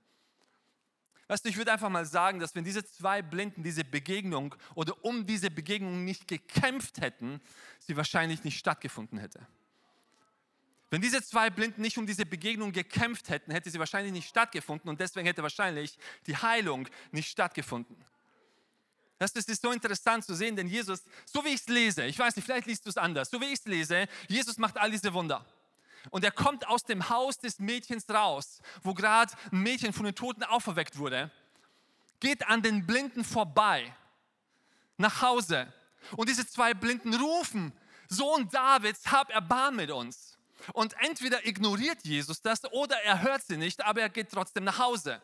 Weißt 1.32 1.46
du, 1.46 1.48
ich 1.48 1.56
würde 1.56 1.72
einfach 1.72 1.88
mal 1.88 2.04
sagen, 2.04 2.40
dass 2.40 2.54
wenn 2.54 2.62
diese 2.62 2.84
zwei 2.84 3.22
Blinden 3.22 3.62
diese 3.62 3.84
Begegnung 3.84 4.54
oder 4.74 5.02
um 5.02 5.24
diese 5.24 5.50
Begegnung 5.50 6.04
nicht 6.04 6.28
gekämpft 6.28 7.00
hätten, 7.00 7.40
sie 7.78 7.96
wahrscheinlich 7.96 8.44
nicht 8.44 8.58
stattgefunden 8.58 9.18
hätte. 9.18 9.40
Wenn 10.90 11.00
diese 11.00 11.22
zwei 11.22 11.48
Blinden 11.48 11.80
nicht 11.80 11.96
um 11.96 12.06
diese 12.06 12.26
Begegnung 12.26 12.70
gekämpft 12.70 13.30
hätten, 13.30 13.50
hätte 13.50 13.70
sie 13.70 13.78
wahrscheinlich 13.78 14.12
nicht 14.12 14.28
stattgefunden 14.28 14.90
und 14.90 15.00
deswegen 15.00 15.26
hätte 15.26 15.42
wahrscheinlich 15.42 15.96
die 16.26 16.36
Heilung 16.36 16.86
nicht 17.12 17.30
stattgefunden. 17.30 17.96
Das 19.18 19.32
ist 19.32 19.62
so 19.62 19.72
interessant 19.72 20.26
zu 20.26 20.34
sehen, 20.34 20.54
denn 20.54 20.68
Jesus, 20.68 21.02
so 21.24 21.42
wie 21.46 21.54
ich 21.54 21.62
es 21.62 21.68
lese, 21.68 22.04
ich 22.04 22.18
weiß 22.18 22.36
nicht, 22.36 22.44
vielleicht 22.44 22.66
liest 22.66 22.84
du 22.84 22.90
es 22.90 22.98
anders, 22.98 23.30
so 23.30 23.40
wie 23.40 23.46
ich 23.46 23.60
es 23.60 23.64
lese, 23.64 24.06
Jesus 24.28 24.58
macht 24.58 24.76
all 24.76 24.90
diese 24.90 25.14
Wunder. 25.14 25.46
Und 26.10 26.24
er 26.24 26.30
kommt 26.30 26.66
aus 26.66 26.84
dem 26.84 27.08
Haus 27.08 27.38
des 27.38 27.58
Mädchens 27.58 28.08
raus, 28.08 28.60
wo 28.82 28.94
gerade 28.94 29.32
ein 29.50 29.60
Mädchen 29.60 29.92
von 29.92 30.04
den 30.04 30.14
Toten 30.14 30.42
auferweckt 30.42 30.98
wurde, 30.98 31.30
geht 32.20 32.46
an 32.46 32.62
den 32.62 32.86
Blinden 32.86 33.24
vorbei, 33.24 33.94
nach 34.96 35.22
Hause. 35.22 35.72
Und 36.16 36.28
diese 36.28 36.46
zwei 36.46 36.74
Blinden 36.74 37.14
rufen, 37.14 37.72
Sohn 38.08 38.48
Davids, 38.48 39.10
hab 39.10 39.30
Erbarm 39.30 39.76
mit 39.76 39.90
uns. 39.90 40.38
Und 40.72 40.94
entweder 41.00 41.46
ignoriert 41.46 42.04
Jesus 42.04 42.40
das 42.42 42.64
oder 42.72 42.96
er 43.02 43.22
hört 43.22 43.42
sie 43.42 43.56
nicht, 43.56 43.84
aber 43.84 44.02
er 44.02 44.08
geht 44.08 44.30
trotzdem 44.30 44.64
nach 44.64 44.78
Hause. 44.78 45.20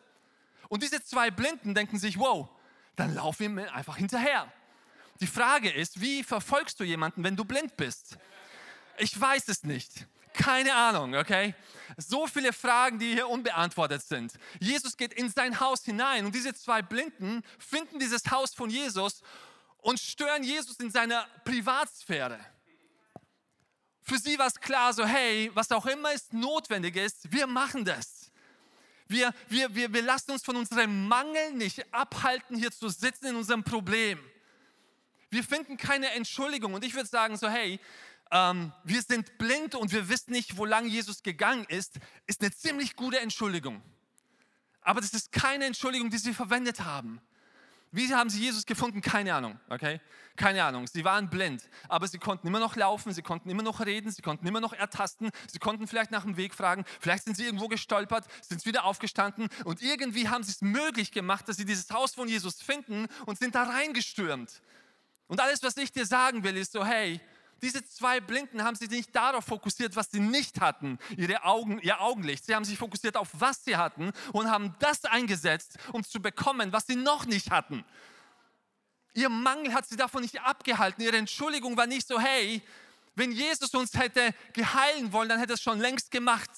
Und 0.67 0.83
diese 0.83 1.03
zwei 1.03 1.31
Blinden 1.31 1.73
denken 1.73 1.97
sich, 1.97 2.19
wow, 2.19 2.49
dann 2.95 3.15
laufen 3.15 3.55
wir 3.55 3.73
einfach 3.73 3.97
hinterher. 3.97 4.51
Die 5.21 5.27
Frage 5.27 5.69
ist, 5.69 6.01
wie 6.01 6.23
verfolgst 6.23 6.79
du 6.79 6.83
jemanden, 6.83 7.23
wenn 7.23 7.35
du 7.35 7.45
blind 7.45 7.75
bist? 7.77 8.17
Ich 8.97 9.19
weiß 9.19 9.47
es 9.47 9.63
nicht. 9.63 10.07
Keine 10.39 10.73
Ahnung, 10.73 11.15
okay? 11.15 11.53
So 11.97 12.25
viele 12.25 12.53
Fragen, 12.53 12.97
die 12.97 13.13
hier 13.13 13.27
unbeantwortet 13.27 14.01
sind. 14.01 14.31
Jesus 14.61 14.95
geht 14.95 15.13
in 15.13 15.29
sein 15.29 15.59
Haus 15.59 15.83
hinein 15.83 16.25
und 16.25 16.33
diese 16.33 16.53
zwei 16.53 16.81
Blinden 16.81 17.43
finden 17.57 17.99
dieses 17.99 18.31
Haus 18.31 18.55
von 18.55 18.69
Jesus 18.69 19.21
und 19.79 19.99
stören 19.99 20.43
Jesus 20.43 20.77
in 20.77 20.91
seiner 20.91 21.27
Privatsphäre. 21.43 22.39
Für 24.01 24.17
sie 24.17 24.39
war 24.39 24.47
es 24.47 24.57
klar, 24.61 24.93
so 24.93 25.05
hey, 25.05 25.51
was 25.53 25.71
auch 25.73 25.85
immer 25.85 26.13
es 26.13 26.31
notwendig 26.31 26.95
ist, 26.95 27.29
wir 27.33 27.45
machen 27.45 27.83
das. 27.83 28.31
Wir, 29.07 29.33
wir, 29.49 29.75
wir, 29.75 29.91
wir 29.93 30.01
lassen 30.03 30.31
uns 30.31 30.43
von 30.43 30.55
unserem 30.55 31.05
Mangel 31.09 31.51
nicht 31.51 31.93
abhalten, 31.93 32.55
hier 32.55 32.71
zu 32.71 32.87
sitzen 32.87 33.27
in 33.27 33.35
unserem 33.35 33.63
Problem. 33.65 34.19
Wir 35.31 35.43
finden 35.43 35.75
keine 35.75 36.11
Entschuldigung. 36.11 36.73
Und 36.73 36.85
ich 36.85 36.93
würde 36.93 37.09
sagen, 37.09 37.35
so 37.35 37.49
hey, 37.49 37.79
ähm, 38.31 38.71
wir 38.83 39.01
sind 39.01 39.37
blind 39.37 39.75
und 39.75 39.91
wir 39.91 40.09
wissen 40.09 40.31
nicht, 40.31 40.57
wo 40.57 40.65
lang 40.65 40.87
Jesus 40.87 41.23
gegangen 41.23 41.65
ist, 41.65 41.99
ist 42.27 42.41
eine 42.41 42.51
ziemlich 42.51 42.95
gute 42.95 43.19
Entschuldigung. 43.19 43.81
Aber 44.81 45.01
das 45.01 45.13
ist 45.13 45.31
keine 45.31 45.65
Entschuldigung, 45.65 46.09
die 46.09 46.17
sie 46.17 46.33
verwendet 46.33 46.81
haben. 46.81 47.21
Wie 47.91 48.13
haben 48.13 48.29
sie 48.29 48.39
Jesus 48.39 48.65
gefunden? 48.65 49.01
Keine 49.01 49.33
Ahnung, 49.33 49.59
okay? 49.67 49.99
Keine 50.35 50.63
Ahnung. 50.63 50.85
Sie 50.85 51.03
waren 51.03 51.29
blind, 51.29 51.67
aber 51.87 52.07
sie 52.07 52.19
konnten 52.19 52.47
immer 52.47 52.59
noch 52.59 52.75
laufen, 52.75 53.11
sie 53.13 53.23
konnten 53.23 53.49
immer 53.49 53.63
noch 53.63 53.83
reden, 53.83 54.11
sie 54.11 54.21
konnten 54.21 54.45
immer 54.45 54.61
noch 54.61 54.73
ertasten, 54.73 55.31
sie 55.51 55.57
konnten 55.57 55.87
vielleicht 55.87 56.11
nach 56.11 56.23
dem 56.23 56.37
Weg 56.37 56.53
fragen, 56.53 56.85
vielleicht 56.99 57.23
sind 57.23 57.35
sie 57.35 57.45
irgendwo 57.45 57.67
gestolpert, 57.67 58.25
sind 58.47 58.63
wieder 58.65 58.83
aufgestanden 58.85 59.49
und 59.65 59.81
irgendwie 59.81 60.29
haben 60.29 60.43
sie 60.43 60.51
es 60.51 60.61
möglich 60.61 61.11
gemacht, 61.11 61.49
dass 61.49 61.57
sie 61.57 61.65
dieses 61.65 61.89
Haus 61.89 62.13
von 62.13 62.27
Jesus 62.27 62.61
finden 62.61 63.07
und 63.25 63.39
sind 63.39 63.55
da 63.55 63.63
reingestürmt. 63.63 64.61
Und 65.27 65.39
alles, 65.39 65.63
was 65.63 65.75
ich 65.77 65.91
dir 65.91 66.05
sagen 66.05 66.43
will, 66.43 66.57
ist 66.57 66.71
so, 66.71 66.85
hey, 66.85 67.19
diese 67.61 67.85
zwei 67.85 68.19
Blinden 68.19 68.63
haben 68.63 68.75
sich 68.75 68.89
nicht 68.89 69.15
darauf 69.15 69.45
fokussiert, 69.45 69.95
was 69.95 70.11
sie 70.11 70.19
nicht 70.19 70.59
hatten, 70.59 70.99
ihre 71.17 71.43
Augen, 71.43 71.79
ihr 71.79 72.01
Augenlicht. 72.01 72.45
Sie 72.45 72.55
haben 72.55 72.65
sich 72.65 72.77
fokussiert 72.77 73.17
auf, 73.17 73.29
was 73.33 73.63
sie 73.63 73.77
hatten 73.77 74.11
und 74.33 74.49
haben 74.49 74.75
das 74.79 75.05
eingesetzt, 75.05 75.77
um 75.91 76.03
zu 76.03 76.21
bekommen, 76.21 76.73
was 76.73 76.87
sie 76.87 76.95
noch 76.95 77.25
nicht 77.25 77.51
hatten. 77.51 77.85
Ihr 79.13 79.29
Mangel 79.29 79.73
hat 79.73 79.87
sie 79.87 79.97
davon 79.97 80.21
nicht 80.21 80.41
abgehalten. 80.41 81.03
Ihre 81.03 81.17
Entschuldigung 81.17 81.75
war 81.77 81.87
nicht 81.87 82.07
so, 82.07 82.19
hey, 82.19 82.61
wenn 83.15 83.31
Jesus 83.31 83.73
uns 83.73 83.93
hätte 83.95 84.33
geheilen 84.53 85.11
wollen, 85.11 85.29
dann 85.29 85.39
hätte 85.39 85.53
er 85.53 85.55
es 85.55 85.61
schon 85.61 85.79
längst 85.79 86.11
gemacht. 86.11 86.49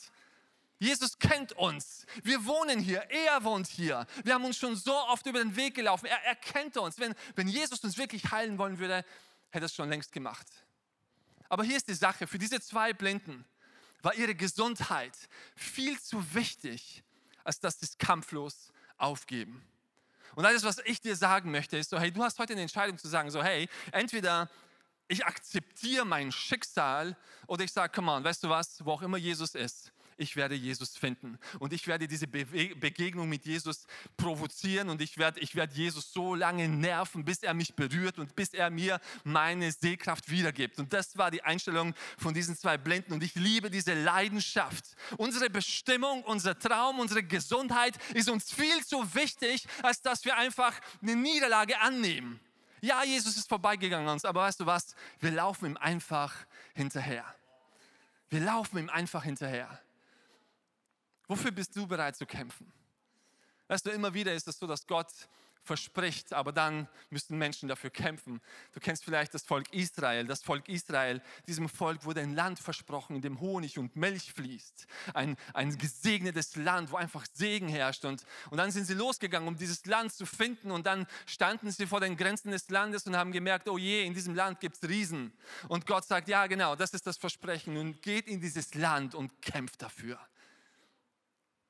Jesus 0.81 1.19
kennt 1.19 1.53
uns. 1.53 2.07
Wir 2.23 2.43
wohnen 2.45 2.79
hier. 2.79 3.01
Er 3.09 3.43
wohnt 3.43 3.67
hier. 3.67 4.07
Wir 4.23 4.33
haben 4.33 4.45
uns 4.45 4.57
schon 4.57 4.75
so 4.75 4.95
oft 4.95 5.25
über 5.27 5.39
den 5.39 5.55
Weg 5.55 5.75
gelaufen. 5.75 6.07
Er, 6.07 6.23
er 6.23 6.35
kennt 6.35 6.75
uns. 6.75 6.99
Wenn, 6.99 7.13
wenn 7.35 7.47
Jesus 7.47 7.83
uns 7.83 7.97
wirklich 7.99 8.31
heilen 8.31 8.57
wollen 8.57 8.79
würde, 8.79 9.05
hätte 9.51 9.63
er 9.63 9.67
es 9.67 9.75
schon 9.75 9.89
längst 9.89 10.11
gemacht. 10.11 10.47
Aber 11.51 11.65
hier 11.65 11.75
ist 11.75 11.89
die 11.89 11.93
Sache, 11.93 12.27
für 12.27 12.39
diese 12.39 12.61
zwei 12.61 12.93
Blinden 12.93 13.43
war 14.03 14.15
ihre 14.15 14.33
Gesundheit 14.33 15.11
viel 15.53 15.99
zu 15.99 16.33
wichtig, 16.33 17.03
als 17.43 17.59
dass 17.59 17.77
sie 17.77 17.87
es 17.87 17.97
kampflos 17.97 18.71
aufgeben. 18.97 19.61
Und 20.35 20.45
alles, 20.45 20.63
was 20.63 20.77
ich 20.85 21.01
dir 21.01 21.13
sagen 21.13 21.51
möchte, 21.51 21.75
ist 21.75 21.89
so, 21.89 21.99
hey, 21.99 22.09
du 22.09 22.23
hast 22.23 22.39
heute 22.39 22.53
eine 22.53 22.61
Entscheidung 22.61 22.97
zu 22.97 23.09
sagen, 23.09 23.29
so, 23.31 23.43
hey, 23.43 23.67
entweder 23.91 24.49
ich 25.09 25.25
akzeptiere 25.25 26.05
mein 26.05 26.31
Schicksal 26.31 27.17
oder 27.47 27.65
ich 27.65 27.73
sage, 27.73 27.91
come 27.93 28.09
on, 28.09 28.23
weißt 28.23 28.45
du 28.45 28.49
was, 28.49 28.85
wo 28.85 28.93
auch 28.93 29.01
immer 29.01 29.17
Jesus 29.17 29.53
ist, 29.53 29.91
ich 30.21 30.35
werde 30.35 30.55
Jesus 30.55 30.95
finden. 30.95 31.39
Und 31.59 31.73
ich 31.73 31.87
werde 31.87 32.07
diese 32.07 32.27
Begegnung 32.27 33.27
mit 33.27 33.45
Jesus 33.45 33.87
provozieren 34.15 34.89
und 34.89 35.01
ich 35.01 35.17
werde, 35.17 35.39
ich 35.39 35.55
werde 35.55 35.73
Jesus 35.73 36.13
so 36.13 36.35
lange 36.35 36.67
nerven, 36.67 37.25
bis 37.25 37.43
er 37.43 37.53
mich 37.53 37.73
berührt 37.73 38.19
und 38.19 38.35
bis 38.35 38.53
er 38.53 38.69
mir 38.69 39.01
meine 39.23 39.71
Sehkraft 39.71 40.29
wiedergibt. 40.29 40.79
Und 40.79 40.93
das 40.93 41.17
war 41.17 41.31
die 41.31 41.43
Einstellung 41.43 41.95
von 42.17 42.33
diesen 42.33 42.55
zwei 42.55 42.77
Blinden. 42.77 43.13
Und 43.13 43.23
ich 43.23 43.35
liebe 43.35 43.69
diese 43.69 43.93
Leidenschaft. 43.93 44.85
Unsere 45.17 45.49
Bestimmung, 45.49 46.23
unser 46.23 46.57
Traum, 46.57 46.99
unsere 46.99 47.23
Gesundheit 47.23 47.97
ist 48.13 48.29
uns 48.29 48.51
viel 48.51 48.85
zu 48.85 49.15
wichtig, 49.15 49.65
als 49.81 50.01
dass 50.01 50.23
wir 50.23 50.37
einfach 50.37 50.79
eine 51.01 51.15
Niederlage 51.15 51.79
annehmen. 51.79 52.39
Ja, 52.81 53.03
Jesus 53.03 53.37
ist 53.37 53.49
vorbeigegangen 53.49 54.07
an 54.07 54.13
uns, 54.13 54.25
aber 54.25 54.41
weißt 54.41 54.59
du 54.59 54.65
was? 54.65 54.95
Wir 55.19 55.31
laufen 55.31 55.65
ihm 55.65 55.77
einfach 55.77 56.33
hinterher. 56.73 57.25
Wir 58.29 58.39
laufen 58.39 58.77
ihm 58.77 58.89
einfach 58.89 59.23
hinterher. 59.23 59.79
Wofür 61.31 61.51
bist 61.51 61.73
du 61.77 61.87
bereit 61.87 62.17
zu 62.17 62.25
kämpfen? 62.25 62.69
Weißt 63.69 63.85
du, 63.85 63.91
immer 63.91 64.13
wieder 64.13 64.33
ist 64.33 64.49
es 64.49 64.59
so, 64.59 64.67
dass 64.67 64.85
Gott 64.85 65.07
verspricht, 65.63 66.33
aber 66.33 66.51
dann 66.51 66.89
müssen 67.09 67.37
Menschen 67.37 67.69
dafür 67.69 67.89
kämpfen. 67.89 68.41
Du 68.73 68.81
kennst 68.81 69.05
vielleicht 69.05 69.33
das 69.33 69.43
Volk 69.43 69.73
Israel. 69.73 70.25
Das 70.25 70.43
Volk 70.43 70.67
Israel, 70.67 71.21
diesem 71.47 71.69
Volk 71.69 72.03
wurde 72.03 72.19
ein 72.19 72.35
Land 72.35 72.59
versprochen, 72.59 73.15
in 73.15 73.21
dem 73.21 73.39
Honig 73.39 73.79
und 73.79 73.95
Milch 73.95 74.33
fließt. 74.33 74.87
Ein, 75.13 75.37
ein 75.53 75.77
gesegnetes 75.77 76.57
Land, 76.57 76.91
wo 76.91 76.97
einfach 76.97 77.25
Segen 77.31 77.69
herrscht. 77.69 78.03
Und, 78.03 78.25
und 78.49 78.57
dann 78.57 78.71
sind 78.71 78.83
sie 78.83 78.93
losgegangen, 78.93 79.47
um 79.47 79.55
dieses 79.55 79.85
Land 79.85 80.11
zu 80.11 80.25
finden. 80.25 80.69
Und 80.69 80.85
dann 80.85 81.07
standen 81.25 81.71
sie 81.71 81.87
vor 81.87 82.01
den 82.01 82.17
Grenzen 82.17 82.51
des 82.51 82.69
Landes 82.69 83.07
und 83.07 83.15
haben 83.15 83.31
gemerkt, 83.31 83.69
oh 83.69 83.77
je, 83.77 84.03
in 84.05 84.13
diesem 84.13 84.35
Land 84.35 84.59
gibt 84.59 84.83
es 84.83 84.89
Riesen. 84.89 85.31
Und 85.69 85.85
Gott 85.85 86.03
sagt, 86.03 86.27
ja 86.27 86.47
genau, 86.47 86.75
das 86.75 86.93
ist 86.93 87.07
das 87.07 87.15
Versprechen. 87.15 87.77
Und 87.77 88.01
geht 88.01 88.27
in 88.27 88.41
dieses 88.41 88.73
Land 88.73 89.15
und 89.15 89.41
kämpft 89.41 89.81
dafür. 89.81 90.19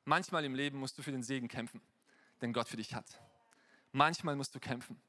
Manchmal 0.06 0.46
im 0.46 0.56
Leben 0.56 0.80
musst 0.80 0.98
du 0.98 1.04
für 1.04 1.12
den 1.12 1.24
Segen 1.24 1.48
kämpfen, 1.48 1.82
den 2.42 2.54
Gott 2.54 2.68
für 2.68 2.78
dich 2.78 2.94
hat. 2.96 3.20
Manchmal 3.92 4.36
musst 4.36 4.56
du 4.56 4.60
kämpfen. 4.60 5.02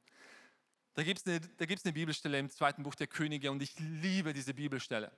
Da 0.95 1.03
gibt 1.03 1.21
es 1.21 1.27
eine, 1.27 1.41
eine 1.59 1.93
Bibelstelle 1.93 2.39
im 2.39 2.51
zweiten 2.51 2.83
Buch 2.83 2.95
der 2.95 3.07
Könige 3.07 3.51
und 3.51 3.63
ich 3.63 3.79
liebe 3.79 4.33
diese 4.33 4.53
Bibelstelle. 4.53 5.11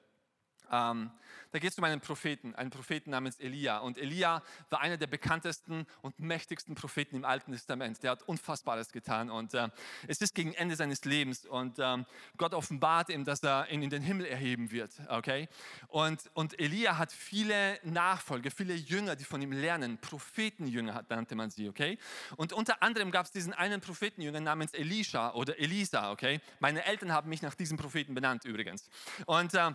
Ähm, 0.71 1.11
da 1.54 1.61
geht 1.61 1.71
es 1.71 1.78
um 1.78 1.85
einen 1.85 2.00
Propheten, 2.00 2.52
einen 2.56 2.71
Propheten 2.71 3.11
namens 3.11 3.38
Elia. 3.38 3.78
Und 3.78 3.97
Elia 3.97 4.42
war 4.71 4.80
einer 4.80 4.97
der 4.97 5.06
bekanntesten 5.06 5.87
und 6.02 6.18
mächtigsten 6.18 6.75
Propheten 6.75 7.14
im 7.14 7.25
Alten 7.25 7.52
Testament. 7.52 8.02
Der 8.02 8.11
hat 8.11 8.25
Unfassbares 8.25 8.90
getan. 8.90 9.30
Und 9.30 9.54
äh, 9.54 9.68
es 10.09 10.21
ist 10.21 10.35
gegen 10.35 10.52
Ende 10.54 10.75
seines 10.75 11.04
Lebens. 11.04 11.47
Und 11.47 11.78
ähm, 11.78 12.06
Gott 12.38 12.54
offenbart 12.54 13.09
ihm, 13.09 13.25
dass 13.25 13.40
er 13.44 13.71
ihn 13.71 13.85
in 13.85 13.90
den 13.90 14.02
Himmel 14.02 14.26
erheben 14.26 14.73
wird. 14.73 14.90
Okay? 15.09 15.49
Und, 15.87 16.28
und 16.35 16.59
Elia 16.59 16.99
hat 16.99 17.12
viele 17.12 17.78
Nachfolger, 17.85 18.50
viele 18.50 18.75
Jünger, 18.75 19.14
die 19.14 19.25
von 19.25 19.40
ihm 19.40 19.52
lernen. 19.52 19.99
Prophetenjünger 19.99 21.04
nannte 21.09 21.37
man 21.37 21.50
sie. 21.50 21.68
Okay? 21.68 21.99
Und 22.37 22.52
unter 22.52 22.83
anderem 22.83 23.12
gab 23.12 23.26
es 23.26 23.30
diesen 23.30 23.52
einen 23.52 23.80
Prophetenjünger 23.80 24.40
namens 24.40 24.75
Elisha 24.75 25.33
oder 25.35 25.56
Elisa. 25.61 26.11
Okay? 26.11 26.40
Meine 26.59 26.85
Eltern 26.85 27.12
haben 27.12 27.28
mich 27.28 27.42
nach 27.42 27.54
diesem 27.54 27.76
Propheten 27.76 28.12
benannt 28.12 28.44
übrigens. 28.44 28.90
Und 29.26 29.54
äh, 29.54 29.71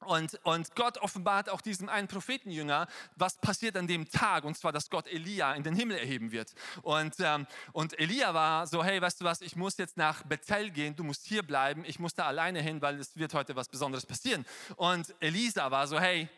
und, 0.00 0.38
und 0.44 0.74
Gott 0.74 0.98
offenbart 0.98 1.48
auch 1.48 1.60
diesem 1.60 1.88
einen 1.88 2.06
Prophetenjünger, 2.06 2.86
was 3.16 3.38
passiert 3.38 3.76
an 3.76 3.86
dem 3.86 4.08
Tag, 4.08 4.44
und 4.44 4.56
zwar, 4.56 4.72
dass 4.72 4.90
Gott 4.90 5.06
Elia 5.06 5.54
in 5.54 5.62
den 5.62 5.74
Himmel 5.74 5.98
erheben 5.98 6.32
wird. 6.32 6.52
Und, 6.82 7.14
ähm, 7.20 7.46
und 7.72 7.98
Elia 7.98 8.34
war 8.34 8.66
so, 8.66 8.84
hey, 8.84 9.00
weißt 9.00 9.20
du 9.20 9.24
was, 9.24 9.40
ich 9.40 9.56
muss 9.56 9.76
jetzt 9.78 9.96
nach 9.96 10.22
Bethel 10.22 10.70
gehen, 10.70 10.94
du 10.94 11.04
musst 11.04 11.26
hier 11.26 11.42
bleiben, 11.42 11.84
ich 11.86 11.98
muss 11.98 12.14
da 12.14 12.26
alleine 12.26 12.60
hin, 12.60 12.82
weil 12.82 13.00
es 13.00 13.16
wird 13.16 13.34
heute 13.34 13.56
was 13.56 13.68
Besonderes 13.68 14.06
passieren. 14.06 14.44
Und 14.76 15.14
Elisa 15.20 15.70
war 15.70 15.86
so, 15.86 15.98
hey, 15.98 16.28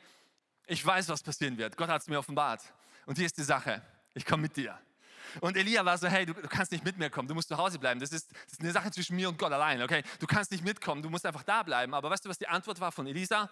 ich 0.66 0.84
weiß, 0.84 1.08
was 1.08 1.22
passieren 1.22 1.58
wird, 1.58 1.76
Gott 1.76 1.88
hat 1.88 2.02
es 2.02 2.08
mir 2.08 2.18
offenbart. 2.18 2.62
Und 3.06 3.16
hier 3.16 3.26
ist 3.26 3.36
die 3.38 3.42
Sache, 3.42 3.82
ich 4.14 4.24
komme 4.24 4.42
mit 4.42 4.56
dir. 4.56 4.78
Und 5.40 5.56
Elia 5.56 5.84
war 5.84 5.98
so, 5.98 6.08
hey, 6.08 6.26
du, 6.26 6.34
du, 6.34 6.48
kannst 6.48 6.72
nicht 6.72 6.84
mit 6.84 6.98
mir 6.98 7.10
kommen, 7.10 7.28
du 7.28 7.34
musst 7.34 7.48
zu 7.48 7.56
Hause 7.56 7.78
bleiben. 7.78 8.00
Das 8.00 8.12
ist, 8.12 8.30
das 8.30 8.54
ist 8.54 8.60
eine 8.60 8.72
Sache 8.72 8.90
zwischen 8.90 9.16
mir 9.16 9.28
und 9.28 9.38
Gott 9.38 9.52
allein, 9.52 9.82
okay? 9.82 10.02
Du 10.18 10.26
kannst 10.26 10.50
nicht 10.50 10.64
mitkommen, 10.64 11.02
du 11.02 11.10
musst 11.10 11.26
einfach 11.26 11.42
da 11.42 11.62
bleiben. 11.62 11.94
Aber 11.94 12.10
weißt 12.10 12.24
du, 12.24 12.28
was 12.28 12.38
die 12.38 12.48
Antwort 12.48 12.80
war 12.80 12.92
von 12.92 13.06
Elisa? 13.06 13.50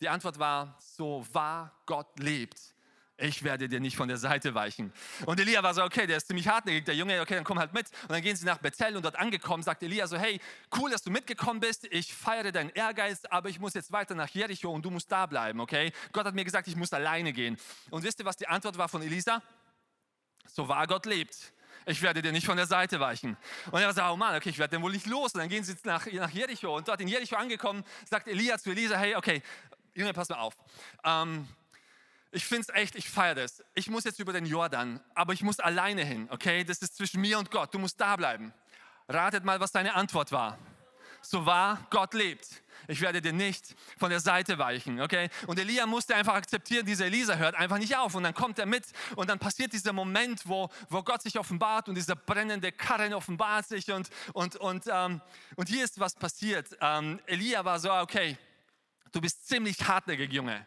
Die 0.00 0.08
Antwort 0.08 0.38
war, 0.38 0.76
so 0.80 1.26
wahr 1.32 1.72
Gott 1.86 2.18
lebt, 2.18 2.74
ich 3.16 3.44
werde 3.44 3.68
dir 3.68 3.78
nicht 3.78 3.96
von 3.96 4.08
der 4.08 4.16
Seite 4.16 4.54
weichen. 4.54 4.92
Und 5.24 5.38
Elia 5.38 5.62
war 5.62 5.72
so, 5.72 5.84
okay, 5.84 6.04
der 6.06 6.16
ist 6.16 6.26
ziemlich 6.26 6.48
hartnäckig, 6.48 6.84
der 6.84 6.96
Junge, 6.96 7.20
okay, 7.20 7.36
dann 7.36 7.44
komm 7.44 7.60
halt 7.60 7.72
mit. 7.72 7.86
Und 8.02 8.10
dann 8.10 8.22
gehen 8.22 8.34
sie 8.34 8.44
nach 8.44 8.58
Bethel 8.58 8.96
und 8.96 9.04
dort 9.04 9.16
angekommen, 9.16 9.62
sagt 9.62 9.84
Elia 9.84 10.08
so, 10.08 10.16
hey, 10.16 10.40
cool, 10.76 10.90
dass 10.90 11.02
du 11.02 11.10
mitgekommen 11.10 11.60
bist, 11.60 11.86
ich 11.90 12.12
feiere 12.12 12.50
deinen 12.50 12.70
Ehrgeiz, 12.70 13.24
aber 13.26 13.48
ich 13.48 13.60
muss 13.60 13.74
jetzt 13.74 13.92
weiter 13.92 14.16
nach 14.16 14.28
Jericho 14.30 14.68
und 14.70 14.84
du 14.84 14.90
musst 14.90 15.12
da 15.12 15.26
bleiben, 15.26 15.60
okay? 15.60 15.92
Gott 16.12 16.26
hat 16.26 16.34
mir 16.34 16.44
gesagt, 16.44 16.66
ich 16.66 16.74
muss 16.74 16.92
alleine 16.92 17.32
gehen. 17.32 17.56
Und 17.90 18.02
wisst 18.02 18.18
ihr, 18.18 18.24
was 18.24 18.36
die 18.36 18.48
Antwort 18.48 18.76
war 18.78 18.88
von 18.88 19.00
Elisa? 19.00 19.40
So 20.46 20.68
wahr 20.68 20.86
Gott 20.86 21.06
lebt. 21.06 21.52
Ich 21.86 22.00
werde 22.00 22.22
dir 22.22 22.32
nicht 22.32 22.46
von 22.46 22.56
der 22.56 22.66
Seite 22.66 22.98
weichen. 22.98 23.36
Und 23.70 23.80
er 23.80 23.92
sagt, 23.92 24.10
oh 24.10 24.16
Mann, 24.16 24.34
okay, 24.36 24.48
ich 24.48 24.58
werde 24.58 24.76
den 24.76 24.82
wohl 24.82 24.92
nicht 24.92 25.06
los. 25.06 25.34
Und 25.34 25.40
dann 25.40 25.48
gehen 25.48 25.64
sie 25.64 25.74
nach, 25.84 26.06
nach 26.06 26.30
Jericho. 26.30 26.74
Und 26.74 26.88
dort 26.88 27.00
in 27.00 27.08
Jericho 27.08 27.36
angekommen, 27.36 27.84
sagt 28.08 28.26
Elia 28.26 28.58
zu 28.58 28.70
Elisa, 28.70 28.96
hey, 28.96 29.16
okay, 29.16 29.42
Junge, 29.94 30.12
pass 30.12 30.28
mal 30.28 30.38
auf. 30.38 30.56
Ähm, 31.04 31.46
ich 32.30 32.44
finde 32.44 32.62
es 32.62 32.68
echt, 32.74 32.96
ich 32.96 33.08
feiere 33.08 33.36
das. 33.36 33.62
Ich 33.74 33.88
muss 33.88 34.04
jetzt 34.04 34.18
über 34.18 34.32
den 34.32 34.46
Jordan, 34.46 35.00
aber 35.14 35.34
ich 35.34 35.42
muss 35.42 35.60
alleine 35.60 36.04
hin, 36.04 36.26
okay? 36.30 36.64
Das 36.64 36.78
ist 36.78 36.96
zwischen 36.96 37.20
mir 37.20 37.38
und 37.38 37.50
Gott. 37.50 37.72
Du 37.72 37.78
musst 37.78 38.00
da 38.00 38.16
bleiben. 38.16 38.52
Ratet 39.08 39.44
mal, 39.44 39.60
was 39.60 39.70
deine 39.70 39.94
Antwort 39.94 40.32
war. 40.32 40.58
So 41.26 41.44
wahr 41.46 41.86
Gott 41.90 42.14
lebt 42.14 42.64
ich 42.88 43.00
werde 43.00 43.20
dir 43.22 43.32
nicht 43.32 43.74
von 43.98 44.10
der 44.10 44.20
Seite 44.20 44.58
weichen, 44.58 45.00
okay? 45.00 45.28
Und 45.46 45.58
Elia 45.58 45.86
musste 45.86 46.14
einfach 46.14 46.34
akzeptieren, 46.34 46.84
diese 46.84 47.04
Elisa 47.06 47.36
hört 47.36 47.54
einfach 47.54 47.78
nicht 47.78 47.96
auf 47.96 48.14
und 48.14 48.22
dann 48.22 48.34
kommt 48.34 48.58
er 48.58 48.66
mit 48.66 48.84
und 49.16 49.28
dann 49.28 49.38
passiert 49.38 49.72
dieser 49.72 49.92
Moment, 49.92 50.42
wo, 50.44 50.68
wo 50.88 51.02
Gott 51.02 51.22
sich 51.22 51.38
offenbart 51.38 51.88
und 51.88 51.94
dieser 51.94 52.16
brennende 52.16 52.72
Karren 52.72 53.14
offenbart 53.14 53.66
sich 53.66 53.90
und, 53.90 54.10
und, 54.32 54.56
und, 54.56 54.84
ähm, 54.90 55.20
und 55.56 55.68
hier 55.68 55.84
ist 55.84 55.98
was 55.98 56.14
passiert. 56.14 56.76
Ähm, 56.80 57.20
Elia 57.26 57.64
war 57.64 57.78
so, 57.78 57.92
okay, 57.92 58.36
du 59.12 59.20
bist 59.20 59.46
ziemlich 59.48 59.76
hartnäckig, 59.86 60.32
Junge. 60.32 60.66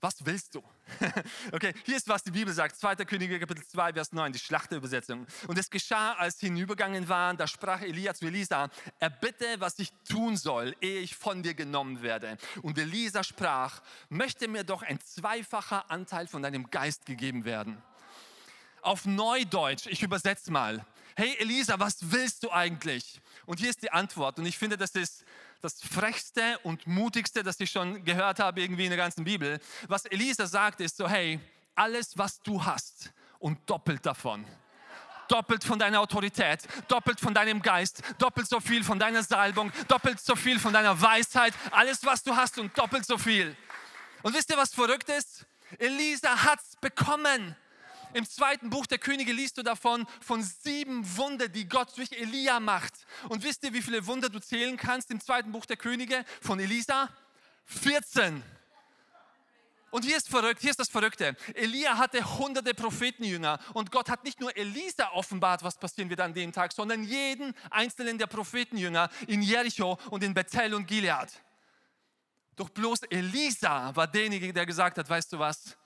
Was 0.00 0.24
willst 0.24 0.54
du? 0.54 0.62
Okay, 1.52 1.72
hier 1.84 1.96
ist, 1.96 2.08
was 2.08 2.22
die 2.22 2.30
Bibel 2.30 2.52
sagt. 2.52 2.76
2. 2.76 2.96
Könige, 2.96 3.38
Kapitel 3.38 3.64
2, 3.66 3.92
Vers 3.92 4.12
9, 4.12 4.32
die 4.32 4.38
Schlachterübersetzung. 4.38 5.26
Und 5.46 5.58
es 5.58 5.70
geschah, 5.70 6.12
als 6.12 6.38
sie 6.38 6.46
hinübergegangen 6.46 7.08
waren, 7.08 7.36
da 7.36 7.46
sprach 7.46 7.80
Elia 7.80 8.14
zu 8.14 8.26
Elisa, 8.26 8.70
erbitte, 8.98 9.46
was 9.58 9.78
ich 9.78 9.92
tun 10.08 10.36
soll, 10.36 10.74
ehe 10.80 11.00
ich 11.00 11.16
von 11.16 11.42
dir 11.42 11.54
genommen 11.54 12.02
werde. 12.02 12.36
Und 12.62 12.78
Elisa 12.78 13.22
sprach, 13.24 13.82
möchte 14.08 14.48
mir 14.48 14.64
doch 14.64 14.82
ein 14.82 15.00
zweifacher 15.00 15.90
Anteil 15.90 16.26
von 16.26 16.42
deinem 16.42 16.70
Geist 16.70 17.06
gegeben 17.06 17.44
werden. 17.44 17.82
Auf 18.82 19.04
Neudeutsch, 19.04 19.86
ich 19.86 20.02
übersetze 20.02 20.52
mal. 20.52 20.84
Hey 21.16 21.34
Elisa, 21.38 21.80
was 21.80 22.12
willst 22.12 22.42
du 22.42 22.50
eigentlich? 22.50 23.22
Und 23.46 23.58
hier 23.58 23.70
ist 23.70 23.82
die 23.82 23.90
Antwort. 23.90 24.38
Und 24.38 24.44
ich 24.44 24.58
finde, 24.58 24.76
das 24.76 24.90
ist 24.90 25.24
das 25.66 25.80
frechste 25.82 26.58
und 26.62 26.86
mutigste, 26.86 27.42
das 27.42 27.58
ich 27.58 27.70
schon 27.70 28.04
gehört 28.04 28.38
habe 28.38 28.60
irgendwie 28.60 28.84
in 28.84 28.90
der 28.90 28.96
ganzen 28.96 29.24
Bibel. 29.24 29.58
Was 29.88 30.04
Elisa 30.04 30.46
sagt, 30.46 30.80
ist 30.80 30.96
so, 30.96 31.08
hey, 31.08 31.40
alles, 31.74 32.16
was 32.16 32.40
du 32.42 32.64
hast 32.64 33.12
und 33.40 33.58
doppelt 33.68 34.06
davon. 34.06 34.44
Doppelt 35.28 35.64
von 35.64 35.76
deiner 35.76 36.00
Autorität, 36.00 36.60
doppelt 36.86 37.18
von 37.18 37.34
deinem 37.34 37.60
Geist, 37.60 38.00
doppelt 38.16 38.48
so 38.48 38.60
viel 38.60 38.84
von 38.84 38.96
deiner 38.98 39.24
Salbung, 39.24 39.72
doppelt 39.88 40.20
so 40.20 40.36
viel 40.36 40.60
von 40.60 40.72
deiner 40.72 41.00
Weisheit, 41.00 41.52
alles, 41.72 42.04
was 42.04 42.22
du 42.22 42.36
hast 42.36 42.58
und 42.58 42.78
doppelt 42.78 43.04
so 43.04 43.18
viel. 43.18 43.56
Und 44.22 44.34
wisst 44.34 44.50
ihr, 44.50 44.56
was 44.56 44.72
verrückt 44.72 45.08
ist? 45.08 45.44
Elisa 45.78 46.44
hat's 46.44 46.76
bekommen. 46.76 47.56
Im 48.14 48.28
zweiten 48.28 48.70
Buch 48.70 48.86
der 48.86 48.98
Könige 48.98 49.32
liest 49.32 49.58
du 49.58 49.62
davon, 49.62 50.06
von 50.20 50.42
sieben 50.42 51.16
Wunder, 51.16 51.48
die 51.48 51.68
Gott 51.68 51.96
durch 51.96 52.12
Elia 52.12 52.60
macht. 52.60 52.94
Und 53.28 53.42
wisst 53.42 53.64
ihr, 53.64 53.72
wie 53.72 53.82
viele 53.82 54.06
Wunder 54.06 54.28
du 54.28 54.40
zählen 54.40 54.76
kannst 54.76 55.10
im 55.10 55.20
zweiten 55.20 55.52
Buch 55.52 55.66
der 55.66 55.76
Könige 55.76 56.24
von 56.40 56.58
Elisa? 56.60 57.08
14. 57.66 58.42
Und 59.90 60.04
hier 60.04 60.16
ist 60.16 60.28
verrückt, 60.28 60.60
hier 60.60 60.70
ist 60.70 60.80
das 60.80 60.88
Verrückte. 60.88 61.36
Elia 61.54 61.96
hatte 61.96 62.22
hunderte 62.38 62.74
Prophetenjünger 62.74 63.58
und 63.72 63.90
Gott 63.90 64.10
hat 64.10 64.24
nicht 64.24 64.40
nur 64.40 64.54
Elisa 64.56 65.10
offenbart, 65.12 65.62
was 65.62 65.78
passieren 65.78 66.10
wird 66.10 66.20
an 66.20 66.34
dem 66.34 66.52
Tag, 66.52 66.72
sondern 66.72 67.04
jeden 67.04 67.54
einzelnen 67.70 68.18
der 68.18 68.26
Prophetenjünger 68.26 69.08
in 69.26 69.42
Jericho 69.42 69.98
und 70.10 70.22
in 70.22 70.34
Bethel 70.34 70.74
und 70.74 70.86
Gilead. 70.86 71.30
Doch 72.56 72.68
bloß 72.68 73.04
Elisa 73.10 73.94
war 73.94 74.06
derjenige, 74.06 74.52
der 74.52 74.66
gesagt 74.66 74.98
hat, 74.98 75.08
weißt 75.08 75.32
du 75.32 75.38
was? 75.38 75.76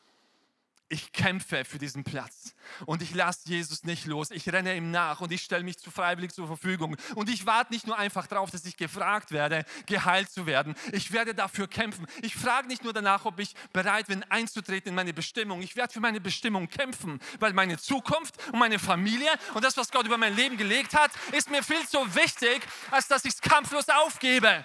Ich 0.91 1.13
kämpfe 1.13 1.65
für 1.65 1.79
diesen 1.79 2.03
Platz 2.03 2.55
und 2.85 3.01
ich 3.01 3.15
lasse 3.15 3.49
Jesus 3.49 3.85
nicht 3.85 4.07
los. 4.07 4.33
Ich 4.33 4.53
renne 4.53 4.77
ihm 4.77 4.91
nach 4.91 5.21
und 5.21 5.31
ich 5.31 5.43
stelle 5.43 5.63
mich 5.63 5.79
zu 5.79 5.91
freiwillig 5.91 6.33
zur 6.33 6.49
Verfügung. 6.49 6.97
Und 7.15 7.31
ich 7.31 7.47
warte 7.47 7.73
nicht 7.73 7.87
nur 7.87 7.97
einfach 7.97 8.27
darauf, 8.27 8.51
dass 8.51 8.65
ich 8.65 8.77
gefragt 8.77 9.31
werde, 9.31 9.65
geheilt 9.87 10.31
zu 10.31 10.47
werden. 10.47 10.75
Ich 10.91 11.13
werde 11.13 11.33
dafür 11.33 11.69
kämpfen. 11.69 12.07
Ich 12.23 12.35
frage 12.35 12.67
nicht 12.67 12.83
nur 12.83 12.93
danach, 12.93 13.25
ob 13.25 13.39
ich 13.39 13.55
bereit 13.73 14.09
bin, 14.09 14.25
einzutreten 14.25 14.89
in 14.89 14.95
meine 14.97 15.15
Bestimmung. 15.15 15.63
Ich 15.63 15.77
werde 15.77 15.93
für 15.93 16.01
meine 16.01 16.21
Bestimmung 16.21 16.69
kämpfen, 16.69 17.21
weil 17.39 17.53
meine 17.53 17.79
Zukunft 17.79 18.35
und 18.49 18.59
meine 18.59 18.81
Familie 18.81 19.31
und 19.55 19.65
das, 19.65 19.77
was 19.77 19.93
Gott 19.93 20.07
über 20.07 20.19
mein 20.19 20.35
Leben 20.35 20.57
gelegt 20.57 20.95
hat, 20.95 21.13
ist 21.31 21.51
mir 21.51 21.63
viel 21.63 21.87
zu 21.87 21.99
wichtig, 22.17 22.67
als 22.91 23.07
dass 23.07 23.25
ich 23.25 23.35
es 23.35 23.41
kampflos 23.41 23.89
aufgebe. 23.89 24.65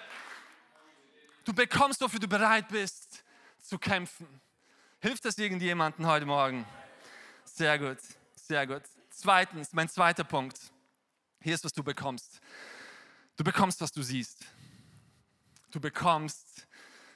Du 1.44 1.52
bekommst, 1.52 2.00
wofür 2.00 2.18
du 2.18 2.26
bereit 2.26 2.66
bist, 2.66 3.22
zu 3.62 3.78
kämpfen. 3.78 4.40
Hilft 5.06 5.24
das 5.24 5.38
irgendjemandem 5.38 6.04
heute 6.04 6.26
Morgen? 6.26 6.66
Sehr 7.44 7.78
gut, 7.78 7.98
sehr 8.34 8.66
gut. 8.66 8.82
Zweitens, 9.10 9.72
mein 9.72 9.88
zweiter 9.88 10.24
Punkt. 10.24 10.58
Hier 11.40 11.54
ist, 11.54 11.64
was 11.64 11.72
du 11.72 11.84
bekommst. 11.84 12.40
Du 13.36 13.44
bekommst, 13.44 13.80
was 13.80 13.92
du 13.92 14.02
siehst. 14.02 14.44
Du 15.70 15.78
bekommst, 15.78 16.66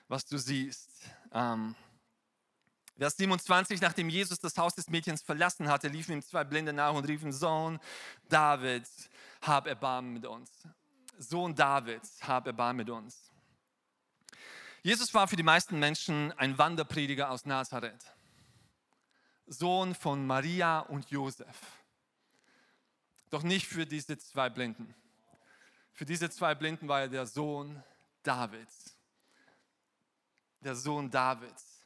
was 0.06 0.25
du 0.25 0.38
siehst. 0.38 0.88
Ähm, 1.32 1.75
Vers 2.97 3.16
27, 3.16 3.80
nachdem 3.80 4.09
Jesus 4.09 4.38
das 4.38 4.56
Haus 4.56 4.76
des 4.76 4.88
Mädchens 4.88 5.23
verlassen 5.23 5.68
hatte, 5.68 5.88
liefen 5.88 6.12
ihm 6.12 6.23
zwei 6.23 6.44
Blinde 6.44 6.73
nach 6.73 6.94
und 6.94 7.09
riefen, 7.09 7.32
Sohn 7.32 7.80
Davids, 8.28 9.11
hab 9.42 9.66
Erbarmen 9.66 10.12
mit 10.12 10.26
uns. 10.26 10.49
Sohn 11.18 11.56
Davids, 11.56 12.23
hab 12.23 12.47
Erbarmen 12.47 12.76
mit 12.76 12.90
uns. 12.90 13.30
Jesus 14.83 15.12
war 15.12 15.29
für 15.29 15.37
die 15.37 15.43
meisten 15.43 15.79
Menschen 15.79 16.33
ein 16.38 16.57
Wanderprediger 16.57 17.31
aus 17.31 17.45
Nazareth, 17.45 18.03
Sohn 19.47 19.95
von 19.95 20.27
Maria 20.27 20.81
und 20.81 21.11
Josef. 21.11 21.57
Doch 23.29 23.43
nicht 23.43 23.66
für 23.66 23.85
diese 23.85 24.16
zwei 24.19 24.49
Blinden. 24.49 24.95
Für 25.93 26.07
diese 26.07 26.31
zwei 26.31 26.55
Blinden 26.55 26.88
war 26.88 27.03
er 27.03 27.09
der 27.09 27.27
Sohn 27.27 27.83
Davids. 28.23 28.97
Der 30.62 30.75
Sohn 30.75 31.11
Davids. 31.11 31.85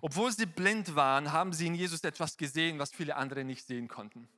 Obwohl 0.00 0.30
sie 0.32 0.46
blind 0.46 0.94
waren, 0.94 1.32
haben 1.32 1.52
sie 1.52 1.66
in 1.66 1.74
Jesus 1.74 2.04
etwas 2.04 2.36
gesehen, 2.36 2.78
was 2.78 2.92
viele 2.92 3.16
andere 3.16 3.44
nicht 3.44 3.66
sehen 3.66 3.88
konnten. 3.88 4.28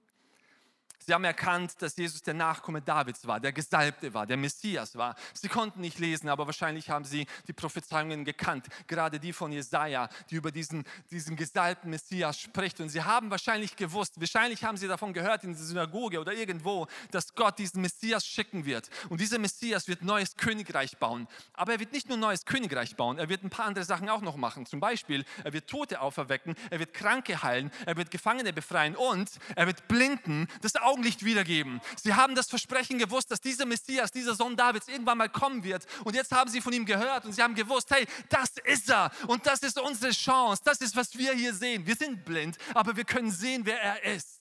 Sie 1.07 1.13
haben 1.13 1.25
erkannt, 1.25 1.75
dass 1.81 1.97
Jesus 1.97 2.23
der 2.23 2.35
Nachkomme 2.35 2.81
Davids 2.81 3.27
war, 3.27 3.41
der 3.41 3.53
Gesalbte 3.53 4.15
war, 4.15 4.27
der 4.27 4.37
Messias 4.37 4.97
war. 4.97 5.17
Sie 5.35 5.49
konnten 5.49 5.81
nicht 5.81 5.99
lesen, 5.99 6.29
aber 6.29 6.47
wahrscheinlich 6.47 6.91
haben 6.91 7.05
sie 7.05 7.27
die 7.49 7.53
Prophezeiungen 7.53 8.25
gekannt, 8.25 8.67
gerade 8.87 9.19
die 9.19 9.33
von 9.33 9.51
Jesaja, 9.51 10.09
die 10.31 10.37
über 10.37 10.53
diesen, 10.53 10.85
diesen 11.11 11.35
gesalbten 11.35 11.91
Messias 11.91 12.39
spricht. 12.39 12.81
Und 12.81 12.89
sie 12.89 13.03
haben 13.03 13.31
wahrscheinlich 13.31 13.75
gewusst, 13.75 14.21
wahrscheinlich 14.21 14.63
haben 14.63 14.77
sie 14.77 14.87
davon 14.87 15.13
gehört 15.13 15.43
in 15.43 15.55
der 15.55 15.63
Synagoge 15.63 16.21
oder 16.21 16.33
irgendwo, 16.33 16.87
dass 17.11 17.35
Gott 17.35 17.59
diesen 17.59 17.83
Messias 17.83 18.25
schicken 18.25 18.65
wird. 18.65 18.89
Und 19.09 19.21
dieser 19.21 19.39
Messias 19.39 19.89
wird 19.89 20.03
neues 20.03 20.37
Königreich 20.37 20.99
bauen. 20.99 21.27
Aber 21.55 21.73
er 21.73 21.81
wird 21.81 21.93
nicht 21.93 22.09
nur 22.09 22.17
neues 22.17 22.45
Königreich 22.45 22.95
bauen, 22.95 23.19
er 23.19 23.29
wird 23.29 23.43
ein 23.43 23.51
paar 23.51 23.67
andere 23.67 23.85
Sachen 23.85 24.09
auch 24.09 24.21
noch 24.21 24.37
machen. 24.37 24.67
Zum 24.67 24.79
Beispiel, 24.79 25.25
er 25.43 25.53
wird 25.53 25.69
Tote 25.69 26.01
auferwecken, 26.01 26.55
er 26.71 26.79
wird 26.79 26.95
Kranke 26.95 27.43
heilen, 27.43 27.73
er 27.87 27.97
wird 27.97 28.11
Gefangene 28.11 28.53
befreien 28.53 28.95
und 28.95 29.31
er 29.57 29.67
wird 29.67 29.89
Blinden 29.89 30.47
das 30.61 30.77
Auge 30.77 30.92
Augenlicht 30.93 31.25
wiedergeben. 31.25 31.81
Sie 31.97 32.13
haben 32.13 32.35
das 32.35 32.49
Versprechen 32.49 32.99
gewusst, 32.99 33.31
dass 33.31 33.41
dieser 33.41 33.65
Messias, 33.65 34.11
dieser 34.11 34.35
Sohn 34.35 34.57
Davids 34.57 34.89
irgendwann 34.89 35.19
mal 35.19 35.31
kommen 35.31 35.65
wird. 35.65 35.87
Und 36.05 36.15
jetzt 36.15 36.33
haben 36.33 36.51
sie 36.51 36.61
von 36.61 36.73
ihm 36.73 36.85
gehört 36.85 37.25
und 37.25 37.33
sie 37.33 37.43
haben 37.43 37.55
gewusst, 37.55 37.91
hey, 37.91 38.07
das 38.29 38.51
ist 38.65 38.91
er. 38.91 39.11
Und 39.27 39.47
das 39.47 39.63
ist 39.63 39.81
unsere 39.81 40.13
Chance. 40.13 40.63
Das 40.65 40.81
ist, 40.81 40.95
was 40.95 41.17
wir 41.17 41.33
hier 41.33 41.55
sehen. 41.55 41.87
Wir 41.87 41.97
sind 41.97 42.25
blind, 42.25 42.59
aber 42.75 42.97
wir 42.97 43.05
können 43.05 43.31
sehen, 43.31 43.65
wer 43.65 43.81
er 43.81 44.15
ist. 44.15 44.41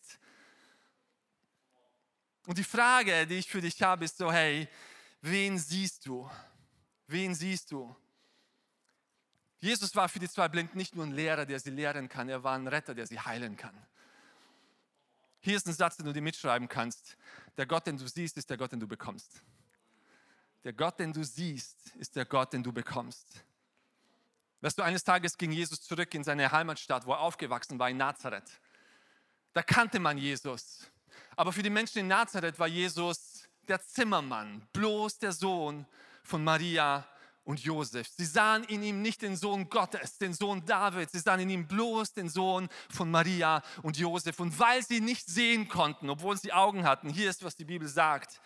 Und 2.45 2.57
die 2.57 2.63
Frage, 2.63 3.25
die 3.27 3.35
ich 3.35 3.47
für 3.47 3.61
dich 3.61 3.81
habe, 3.81 4.03
ist 4.03 4.17
so, 4.17 4.31
hey, 4.31 4.67
wen 5.21 5.57
siehst 5.57 6.05
du? 6.05 6.29
Wen 7.07 7.33
siehst 7.33 7.71
du? 7.71 7.95
Jesus 9.59 9.95
war 9.95 10.09
für 10.09 10.19
die 10.19 10.27
zwei 10.27 10.49
Blinden 10.49 10.77
nicht 10.77 10.95
nur 10.95 11.05
ein 11.05 11.11
Lehrer, 11.11 11.45
der 11.45 11.59
sie 11.59 11.69
lehren 11.69 12.09
kann, 12.09 12.27
er 12.29 12.43
war 12.43 12.55
ein 12.55 12.67
Retter, 12.67 12.95
der 12.95 13.05
sie 13.05 13.19
heilen 13.19 13.55
kann. 13.55 13.75
Hier 15.41 15.57
ist 15.57 15.67
ein 15.67 15.73
Satz, 15.73 15.97
den 15.97 16.05
du 16.05 16.13
dir 16.13 16.21
mitschreiben 16.21 16.67
kannst. 16.67 17.17
Der 17.57 17.65
Gott, 17.65 17.87
den 17.87 17.97
du 17.97 18.07
siehst, 18.07 18.37
ist 18.37 18.49
der 18.49 18.57
Gott, 18.57 18.71
den 18.71 18.79
du 18.79 18.87
bekommst. 18.87 19.41
Der 20.63 20.73
Gott, 20.73 20.99
den 20.99 21.11
du 21.11 21.23
siehst, 21.23 21.95
ist 21.95 22.15
der 22.15 22.25
Gott, 22.25 22.53
den 22.53 22.63
du 22.63 22.71
bekommst. 22.71 23.43
Weißt 24.61 24.77
du, 24.77 24.83
eines 24.83 25.03
Tages 25.03 25.37
ging 25.37 25.51
Jesus 25.51 25.81
zurück 25.81 26.13
in 26.13 26.23
seine 26.23 26.51
Heimatstadt, 26.51 27.07
wo 27.07 27.13
er 27.13 27.19
aufgewachsen 27.19 27.79
war, 27.79 27.89
in 27.89 27.97
Nazareth. 27.97 28.61
Da 29.53 29.63
kannte 29.63 29.99
man 29.99 30.19
Jesus. 30.19 30.87
Aber 31.35 31.51
für 31.51 31.63
die 31.63 31.71
Menschen 31.71 31.99
in 31.99 32.07
Nazareth 32.07 32.59
war 32.59 32.67
Jesus 32.67 33.49
der 33.67 33.81
Zimmermann, 33.81 34.67
bloß 34.73 35.17
der 35.17 35.31
Sohn 35.31 35.87
von 36.23 36.43
Maria 36.43 37.07
und 37.43 37.59
Josef. 37.61 38.07
Sie 38.07 38.25
sahen 38.25 38.63
in 38.65 38.83
ihm 38.83 39.01
nicht 39.01 39.21
den 39.21 39.35
Sohn 39.35 39.69
Gottes, 39.69 40.17
den 40.17 40.33
Sohn 40.33 40.63
Davids, 40.65 41.11
sie 41.11 41.19
sahen 41.19 41.39
in 41.41 41.49
ihm 41.49 41.67
bloß 41.67 42.13
den 42.13 42.29
Sohn 42.29 42.69
von 42.89 43.09
Maria 43.09 43.63
und 43.81 43.97
Josef. 43.97 44.39
Und 44.39 44.57
weil 44.59 44.83
sie 44.83 45.01
nicht 45.01 45.27
sehen 45.27 45.67
konnten, 45.67 46.09
obwohl 46.09 46.37
sie 46.37 46.53
Augen 46.53 46.83
hatten, 46.83 47.09
hier 47.09 47.29
ist, 47.29 47.43
was 47.43 47.55
die 47.55 47.65
Bibel 47.65 47.87
sagt, 47.87 48.41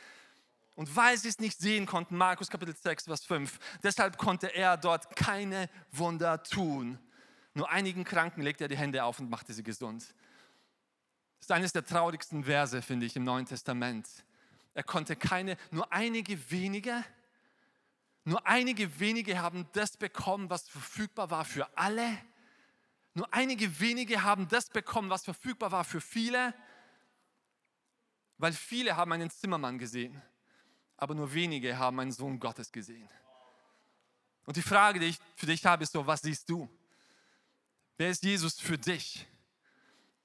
und 0.75 0.93
weil 0.93 1.17
sie 1.17 1.29
es 1.29 1.39
nicht 1.39 1.57
sehen 1.57 1.85
konnten, 1.85 2.17
Markus 2.17 2.49
Kapitel 2.49 2.75
6, 2.75 3.05
Vers 3.05 3.25
5, 3.25 3.59
deshalb 3.81 4.17
konnte 4.17 4.53
er 4.53 4.75
dort 4.75 5.15
keine 5.15 5.69
Wunder 5.91 6.43
tun. 6.43 6.99
Nur 7.53 7.69
einigen 7.69 8.03
Kranken 8.03 8.41
legte 8.41 8.65
er 8.65 8.67
die 8.67 8.77
Hände 8.77 9.03
auf 9.05 9.19
und 9.19 9.29
machte 9.29 9.53
sie 9.53 9.63
gesund. 9.63 10.01
Das 11.39 11.47
ist 11.47 11.51
eines 11.51 11.71
der 11.71 11.85
traurigsten 11.85 12.43
Verse, 12.43 12.81
finde 12.81 13.05
ich, 13.05 13.15
im 13.15 13.23
Neuen 13.23 13.45
Testament. 13.45 14.07
Er 14.73 14.83
konnte 14.83 15.15
keine, 15.15 15.55
nur 15.71 15.91
einige 15.93 16.51
wenige 16.51 17.05
nur 18.25 18.45
einige 18.47 18.99
wenige 18.99 19.39
haben 19.39 19.67
das 19.73 19.97
bekommen, 19.97 20.49
was 20.49 20.67
verfügbar 20.67 21.29
war 21.29 21.45
für 21.45 21.77
alle. 21.77 22.17
Nur 23.13 23.31
einige 23.31 23.79
wenige 23.79 24.23
haben 24.23 24.47
das 24.47 24.69
bekommen, 24.69 25.11
was 25.11 25.23
verfügbar 25.23 25.71
war 25.71 25.83
für 25.83 26.01
viele. 26.01 26.53
Weil 28.37 28.51
viele 28.51 28.97
haben 28.97 29.11
einen 29.13 29.29
Zimmermann 29.29 29.77
gesehen, 29.77 30.21
aber 30.97 31.13
nur 31.13 31.33
wenige 31.33 31.77
haben 31.77 31.99
einen 31.99 32.11
Sohn 32.11 32.39
Gottes 32.39 32.71
gesehen. 32.71 33.09
Und 34.45 34.57
die 34.57 34.63
Frage, 34.63 34.99
die 34.99 35.05
ich 35.07 35.19
für 35.35 35.45
dich 35.45 35.63
habe, 35.65 35.83
ist 35.83 35.93
so, 35.93 36.05
was 36.05 36.21
siehst 36.21 36.49
du? 36.49 36.67
Wer 37.97 38.09
ist 38.09 38.23
Jesus 38.23 38.59
für 38.59 38.77
dich? 38.77 39.27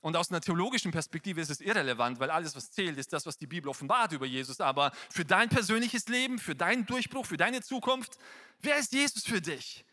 Und 0.01 0.17
aus 0.17 0.31
einer 0.31 0.41
theologischen 0.41 0.93
Perspektive 0.93 1.41
ist 1.41 1.51
es 1.51 1.61
irrelevant, 1.61 2.21
weil 2.21 2.31
alles, 2.31 2.57
was 2.57 2.71
zählt, 2.71 2.97
ist 2.97 3.13
das, 3.13 3.27
was 3.27 3.37
die 3.37 3.47
Bibel 3.47 3.69
offenbart 3.69 4.13
über 4.13 4.27
Jesus. 4.27 4.61
Aber 4.61 4.93
für 5.11 5.25
dein 5.25 5.49
persönliches 5.49 6.09
Leben, 6.09 6.39
für 6.39 6.55
deinen 6.55 6.87
Durchbruch, 6.87 7.27
für 7.27 7.37
deine 7.37 7.61
Zukunft, 7.61 8.19
wer 8.63 8.79
ist 8.79 8.93
Jesus 8.93 9.25
für 9.25 9.41
dich? 9.41 9.85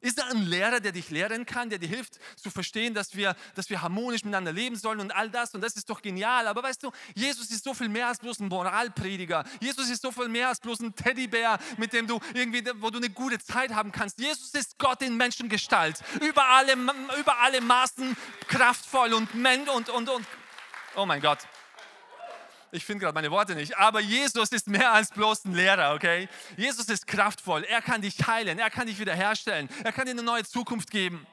Ist 0.00 0.18
er 0.18 0.28
ein 0.28 0.46
Lehrer, 0.46 0.80
der 0.80 0.92
dich 0.92 1.10
lehren 1.10 1.44
kann, 1.44 1.68
der 1.68 1.78
dir 1.78 1.88
hilft 1.88 2.18
zu 2.36 2.50
verstehen, 2.50 2.94
dass 2.94 3.14
wir, 3.14 3.36
dass 3.54 3.68
wir 3.68 3.82
harmonisch 3.82 4.24
miteinander 4.24 4.52
leben 4.52 4.76
sollen 4.76 5.00
und 5.00 5.10
all 5.10 5.30
das? 5.30 5.54
Und 5.54 5.60
das 5.60 5.76
ist 5.76 5.90
doch 5.90 6.00
genial. 6.00 6.46
Aber 6.46 6.62
weißt 6.62 6.82
du, 6.82 6.90
Jesus 7.14 7.50
ist 7.50 7.64
so 7.64 7.74
viel 7.74 7.88
mehr 7.88 8.08
als 8.08 8.18
bloß 8.18 8.40
ein 8.40 8.48
Moralprediger. 8.48 9.44
Jesus 9.60 9.90
ist 9.90 10.02
so 10.02 10.10
viel 10.10 10.28
mehr 10.28 10.48
als 10.48 10.60
bloß 10.60 10.80
ein 10.80 10.94
Teddybär, 10.94 11.58
mit 11.76 11.92
dem 11.92 12.06
du 12.06 12.18
irgendwie, 12.32 12.64
wo 12.76 12.90
du 12.90 12.98
eine 12.98 13.10
gute 13.10 13.38
Zeit 13.38 13.74
haben 13.74 13.92
kannst. 13.92 14.18
Jesus 14.18 14.54
ist 14.54 14.78
Gott 14.78 15.02
in 15.02 15.16
Menschengestalt. 15.16 16.00
Über 16.20 16.46
alle, 16.46 16.72
über 16.72 17.38
alle 17.40 17.60
Maßen 17.60 18.16
kraftvoll 18.48 19.12
und, 19.12 19.34
und, 19.34 19.88
und, 19.90 20.08
und. 20.08 20.26
Oh 20.96 21.04
mein 21.04 21.20
Gott 21.20 21.38
ich 22.72 22.84
finde 22.84 23.04
gerade 23.04 23.14
meine 23.14 23.30
Worte 23.30 23.54
nicht, 23.54 23.76
aber 23.76 24.00
Jesus 24.00 24.50
ist 24.50 24.68
mehr 24.68 24.92
als 24.92 25.10
bloß 25.10 25.44
ein 25.44 25.54
Lehrer, 25.54 25.94
okay? 25.94 26.28
Jesus 26.56 26.88
ist 26.88 27.06
kraftvoll, 27.06 27.64
er 27.64 27.82
kann 27.82 28.02
dich 28.02 28.26
heilen, 28.26 28.58
er 28.58 28.70
kann 28.70 28.86
dich 28.86 28.98
wiederherstellen, 28.98 29.68
er 29.84 29.92
kann 29.92 30.06
dir 30.06 30.12
eine 30.12 30.22
neue 30.22 30.44
Zukunft 30.44 30.90
geben. 30.90 31.26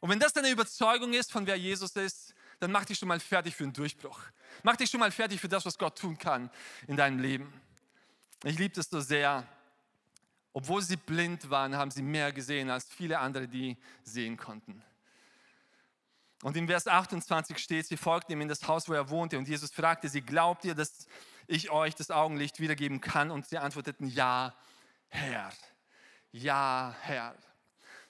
Und 0.00 0.10
wenn 0.10 0.18
das 0.18 0.32
deine 0.32 0.50
Überzeugung 0.50 1.12
ist, 1.12 1.30
von 1.30 1.46
wer 1.46 1.56
Jesus 1.56 1.94
ist, 1.96 2.34
dann 2.58 2.72
mach 2.72 2.84
dich 2.84 2.98
schon 2.98 3.08
mal 3.08 3.20
fertig 3.20 3.54
für 3.54 3.64
einen 3.64 3.72
Durchbruch. 3.72 4.20
Mach 4.62 4.76
dich 4.76 4.90
schon 4.90 5.00
mal 5.00 5.10
fertig 5.10 5.40
für 5.40 5.48
das, 5.48 5.64
was 5.64 5.78
Gott 5.78 5.98
tun 5.98 6.16
kann 6.18 6.50
in 6.86 6.96
deinem 6.96 7.18
Leben. 7.18 7.52
Ich 8.44 8.58
liebe 8.58 8.74
das 8.74 8.88
so 8.90 9.00
sehr. 9.00 9.46
Obwohl 10.52 10.82
sie 10.82 10.96
blind 10.96 11.48
waren, 11.50 11.76
haben 11.76 11.90
sie 11.90 12.02
mehr 12.02 12.32
gesehen 12.32 12.70
als 12.70 12.86
viele 12.88 13.18
andere, 13.18 13.48
die 13.48 13.76
sehen 14.04 14.36
konnten. 14.36 14.82
Und 16.42 16.56
in 16.56 16.66
Vers 16.66 16.88
28 16.88 17.56
steht, 17.58 17.86
sie 17.86 17.96
folgten 17.96 18.32
ihm 18.32 18.40
in 18.40 18.48
das 18.48 18.66
Haus, 18.66 18.88
wo 18.88 18.92
er 18.92 19.08
wohnte. 19.08 19.38
Und 19.38 19.48
Jesus 19.48 19.70
fragte 19.70 20.08
sie, 20.08 20.22
glaubt 20.22 20.64
ihr, 20.64 20.74
dass 20.74 21.06
ich 21.46 21.70
euch 21.70 21.94
das 21.94 22.10
Augenlicht 22.10 22.58
wiedergeben 22.58 23.00
kann? 23.00 23.30
Und 23.30 23.46
sie 23.46 23.58
antworteten, 23.58 24.08
ja, 24.08 24.52
Herr. 25.08 25.52
Ja, 26.32 26.96
Herr. 27.02 27.36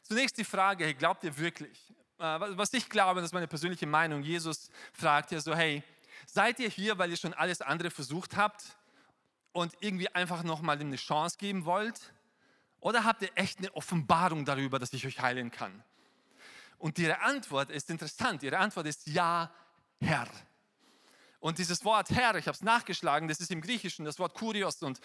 Zunächst 0.03 0.39
die 0.39 0.45
Frage, 0.45 0.95
glaubt 0.95 1.25
ihr 1.25 1.37
wirklich? 1.37 1.95
Äh, 2.19 2.41
was 2.57 2.73
ich 2.73 2.89
glaube, 2.89 3.21
das 3.21 3.29
ist 3.29 3.35
meine 3.35 3.49
persönliche 3.49 3.87
Meinung. 3.87 4.23
Jesus 4.23 4.71
fragt 4.95 5.31
ja 5.31 5.41
so, 5.41 5.55
hey, 5.55 5.83
seid 6.27 6.59
ihr 6.59 6.71
hier, 6.71 6.97
weil 6.97 7.11
ihr 7.11 7.19
schon 7.19 7.35
alles 7.35 7.61
andere 7.61 7.91
versucht 7.91 8.37
habt 8.37 8.65
und 9.53 9.75
irgendwie 9.81 10.09
einfach 10.09 10.43
nochmal 10.43 10.79
eine 10.79 10.97
Chance 10.97 11.37
geben 11.37 11.67
wollt? 11.67 12.15
Oder 12.81 13.05
habt 13.05 13.21
ihr 13.21 13.31
echt 13.35 13.59
eine 13.59 13.75
Offenbarung 13.77 14.47
darüber, 14.47 14.79
dass 14.79 14.93
ich 14.95 15.07
euch 15.07 15.21
heilen 15.21 15.51
kann? 15.51 15.85
Und 16.83 16.99
ihre 16.99 17.21
Antwort 17.21 17.71
ist 17.71 17.91
interessant. 17.91 18.43
Ihre 18.43 18.59
Antwort 18.59 18.89
ist 18.89 19.07
Ja, 19.07 19.53
Herr. 20.01 20.27
Und 21.43 21.59
dieses 21.59 21.85
Wort 21.85 22.09
Herr, 22.11 22.37
ich 22.37 22.47
habe 22.47 22.55
es 22.55 22.63
nachgeschlagen, 22.63 23.27
das 23.27 23.41
ist 23.41 23.51
im 23.51 23.61
Griechischen 23.61 24.05
das 24.05 24.21
Wort 24.21 24.33
Kurios. 24.33 24.81
Und, 24.81 25.01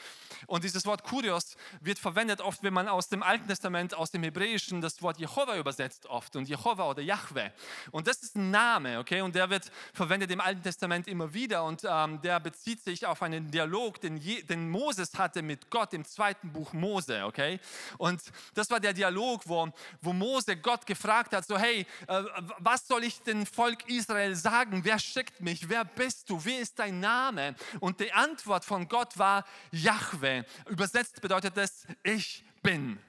und 0.46 0.64
dieses 0.64 0.86
Wort 0.86 1.04
Kurios 1.04 1.58
wird 1.82 1.98
verwendet 1.98 2.42
oft, 2.42 2.62
wenn 2.62 2.76
man 2.76 2.88
aus 2.88 3.10
dem 3.10 3.24
Alten 3.24 3.48
Testament, 3.48 3.96
aus 3.96 4.12
dem 4.12 4.22
Hebräischen 4.22 4.80
das 4.80 5.02
Wort 5.02 5.18
Jehova 5.18 5.58
übersetzt 5.58 6.06
oft. 6.06 6.36
Und 6.36 6.48
Jehova 6.48 6.92
oder 6.92 7.02
Yahweh. 7.02 7.50
Und 7.90 8.06
das 8.06 8.18
ist 8.18 8.36
ein 8.36 8.52
Name, 8.52 9.00
okay? 9.00 9.22
Und 9.22 9.34
der 9.34 9.50
wird 9.50 9.72
verwendet 9.94 10.30
im 10.30 10.40
Alten 10.40 10.62
Testament 10.62 11.08
immer 11.08 11.34
wieder. 11.34 11.64
Und 11.64 11.82
ähm, 11.84 12.22
der 12.22 12.40
bezieht 12.40 12.84
sich 12.84 13.04
auf 13.08 13.24
einen 13.24 13.50
Dialog, 13.50 14.00
den, 14.00 14.18
Je, 14.18 14.44
den 14.44 14.70
Moses 14.70 15.18
hatte 15.18 15.42
mit 15.42 15.72
Gott 15.72 15.92
im 15.94 16.06
zweiten 16.06 16.54
Buch 16.54 16.72
Mose, 16.72 17.26
okay? 17.26 17.60
Und 17.98 18.22
das 18.54 18.70
war 18.70 18.80
der 18.80 18.94
Dialog, 18.94 19.42
wo, 19.46 19.70
wo 20.02 20.14
Mose 20.14 20.56
Gott 20.56 20.86
gefragt 20.86 21.34
hat, 21.34 21.48
so 21.48 21.58
hey, 21.58 21.88
äh, 22.06 22.24
was 22.60 22.88
soll 22.88 23.06
ich 23.06 23.24
dem 23.24 23.48
Volk 23.48 23.90
Israel 23.90 24.36
sagen? 24.36 24.86
Wer 24.86 25.00
schickt 25.00 25.42
mich? 25.42 25.68
Wer 25.68 25.84
bist 25.84 26.27
du? 26.30 26.44
Wie 26.44 26.56
ist 26.56 26.78
dein 26.80 27.00
Name? 27.00 27.56
Und 27.80 28.00
die 28.00 28.12
Antwort 28.12 28.66
von 28.66 28.88
Gott 28.88 29.18
war 29.18 29.46
Yahweh. 29.72 30.44
Übersetzt 30.70 31.22
bedeutet 31.22 31.58
es, 31.58 31.86
ich 32.04 32.44
bin. 32.62 33.00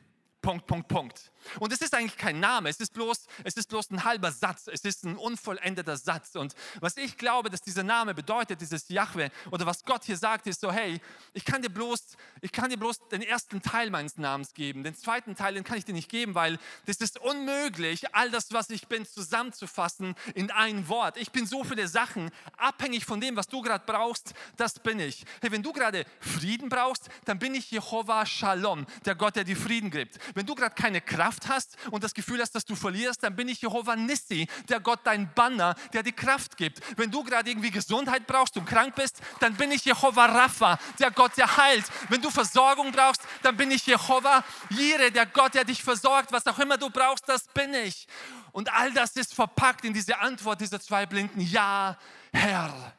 Punkt, 0.40 0.66
Punkt, 0.66 0.88
Punkt. 0.88 1.32
Und 1.60 1.72
es 1.72 1.80
ist 1.80 1.94
eigentlich 1.94 2.16
kein 2.16 2.40
Name, 2.40 2.68
es 2.68 2.80
ist, 2.80 2.92
bloß, 2.92 3.26
es 3.44 3.56
ist 3.56 3.68
bloß 3.68 3.90
ein 3.90 4.04
halber 4.04 4.32
Satz, 4.32 4.68
es 4.68 4.84
ist 4.84 5.04
ein 5.04 5.16
unvollendeter 5.16 5.96
Satz. 5.96 6.34
Und 6.36 6.54
was 6.80 6.96
ich 6.96 7.16
glaube, 7.16 7.50
dass 7.50 7.60
dieser 7.60 7.82
Name 7.82 8.14
bedeutet, 8.14 8.60
dieses 8.60 8.88
Yahweh, 8.88 9.30
oder 9.50 9.66
was 9.66 9.84
Gott 9.84 10.04
hier 10.04 10.16
sagt, 10.16 10.46
ist 10.46 10.60
so, 10.60 10.72
hey, 10.72 11.00
ich 11.32 11.44
kann 11.44 11.62
dir 11.62 11.70
bloß, 11.70 12.00
ich 12.40 12.52
kann 12.52 12.70
dir 12.70 12.76
bloß 12.76 13.08
den 13.08 13.22
ersten 13.22 13.62
Teil 13.62 13.90
meines 13.90 14.16
Namens 14.16 14.54
geben. 14.54 14.84
Den 14.84 14.94
zweiten 14.94 15.36
Teil, 15.36 15.54
den 15.54 15.64
kann 15.64 15.78
ich 15.78 15.84
dir 15.84 15.92
nicht 15.92 16.10
geben, 16.10 16.34
weil 16.34 16.58
das 16.86 16.96
ist 16.96 17.18
unmöglich, 17.18 18.14
all 18.14 18.30
das, 18.30 18.52
was 18.52 18.70
ich 18.70 18.88
bin, 18.88 19.06
zusammenzufassen 19.06 20.14
in 20.34 20.50
ein 20.50 20.88
Wort. 20.88 21.16
Ich 21.16 21.30
bin 21.30 21.46
so 21.46 21.64
viele 21.64 21.88
Sachen, 21.88 22.30
abhängig 22.56 23.04
von 23.04 23.20
dem, 23.20 23.36
was 23.36 23.48
du 23.48 23.62
gerade 23.62 23.84
brauchst, 23.86 24.34
das 24.56 24.78
bin 24.78 25.00
ich. 25.00 25.24
Hey, 25.40 25.50
wenn 25.50 25.62
du 25.62 25.72
gerade 25.72 26.04
Frieden 26.20 26.68
brauchst, 26.68 27.08
dann 27.24 27.38
bin 27.38 27.54
ich 27.54 27.70
Jehovah 27.70 28.26
Shalom, 28.26 28.86
der 29.04 29.14
Gott, 29.14 29.36
der 29.36 29.44
dir 29.44 29.56
Frieden 29.56 29.90
gibt. 29.90 30.18
Wenn 30.34 30.46
du 30.46 30.54
gerade 30.54 30.74
keine 30.74 31.00
Kraft 31.00 31.27
Kraft 31.28 31.48
hast 31.48 31.76
und 31.90 32.02
das 32.02 32.14
Gefühl 32.14 32.40
hast, 32.40 32.54
dass 32.54 32.64
du 32.64 32.74
verlierst, 32.74 33.22
dann 33.22 33.36
bin 33.36 33.48
ich 33.48 33.60
Jehovah 33.60 33.96
Nissi, 33.96 34.48
der 34.66 34.80
Gott, 34.80 35.00
dein 35.04 35.30
Banner, 35.34 35.74
der 35.92 36.02
dir 36.02 36.12
Kraft 36.12 36.56
gibt. 36.56 36.80
Wenn 36.96 37.10
du 37.10 37.22
gerade 37.22 37.50
irgendwie 37.50 37.70
Gesundheit 37.70 38.26
brauchst 38.26 38.56
und 38.56 38.64
krank 38.64 38.94
bist, 38.94 39.20
dann 39.40 39.54
bin 39.54 39.70
ich 39.70 39.84
Jehovah 39.84 40.24
Rapha, 40.24 40.78
der 40.98 41.10
Gott, 41.10 41.36
der 41.36 41.54
heilt. 41.58 41.84
Wenn 42.08 42.22
du 42.22 42.30
Versorgung 42.30 42.92
brauchst, 42.92 43.20
dann 43.42 43.58
bin 43.58 43.70
ich 43.70 43.84
Jehovah 43.84 44.42
Jire, 44.70 45.12
der 45.12 45.26
Gott, 45.26 45.52
der 45.52 45.64
dich 45.64 45.82
versorgt. 45.82 46.32
Was 46.32 46.46
auch 46.46 46.58
immer 46.58 46.78
du 46.78 46.88
brauchst, 46.88 47.28
das 47.28 47.46
bin 47.48 47.74
ich. 47.74 48.08
Und 48.52 48.72
all 48.72 48.90
das 48.94 49.14
ist 49.16 49.34
verpackt 49.34 49.84
in 49.84 49.92
diese 49.92 50.18
Antwort 50.18 50.62
dieser 50.62 50.80
zwei 50.80 51.04
Blinden. 51.04 51.42
Ja, 51.42 51.98
Herr. 52.32 52.94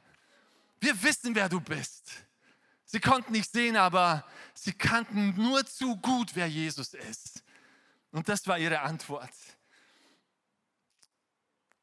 Wir 0.79 1.01
wissen, 1.01 1.33
wer 1.33 1.49
du 1.49 1.59
bist. 1.59 2.11
Sie 2.85 2.99
konnten 2.99 3.31
nicht 3.31 3.51
sehen, 3.51 3.75
aber 3.75 4.23
sie 4.53 4.73
kannten 4.73 5.33
nur 5.35 5.65
zu 5.65 5.97
gut, 5.97 6.35
wer 6.35 6.47
Jesus 6.47 6.93
ist. 6.93 7.43
Und 8.11 8.27
das 8.27 8.45
war 8.47 8.57
ihre 8.57 8.79
Antwort. 8.81 9.33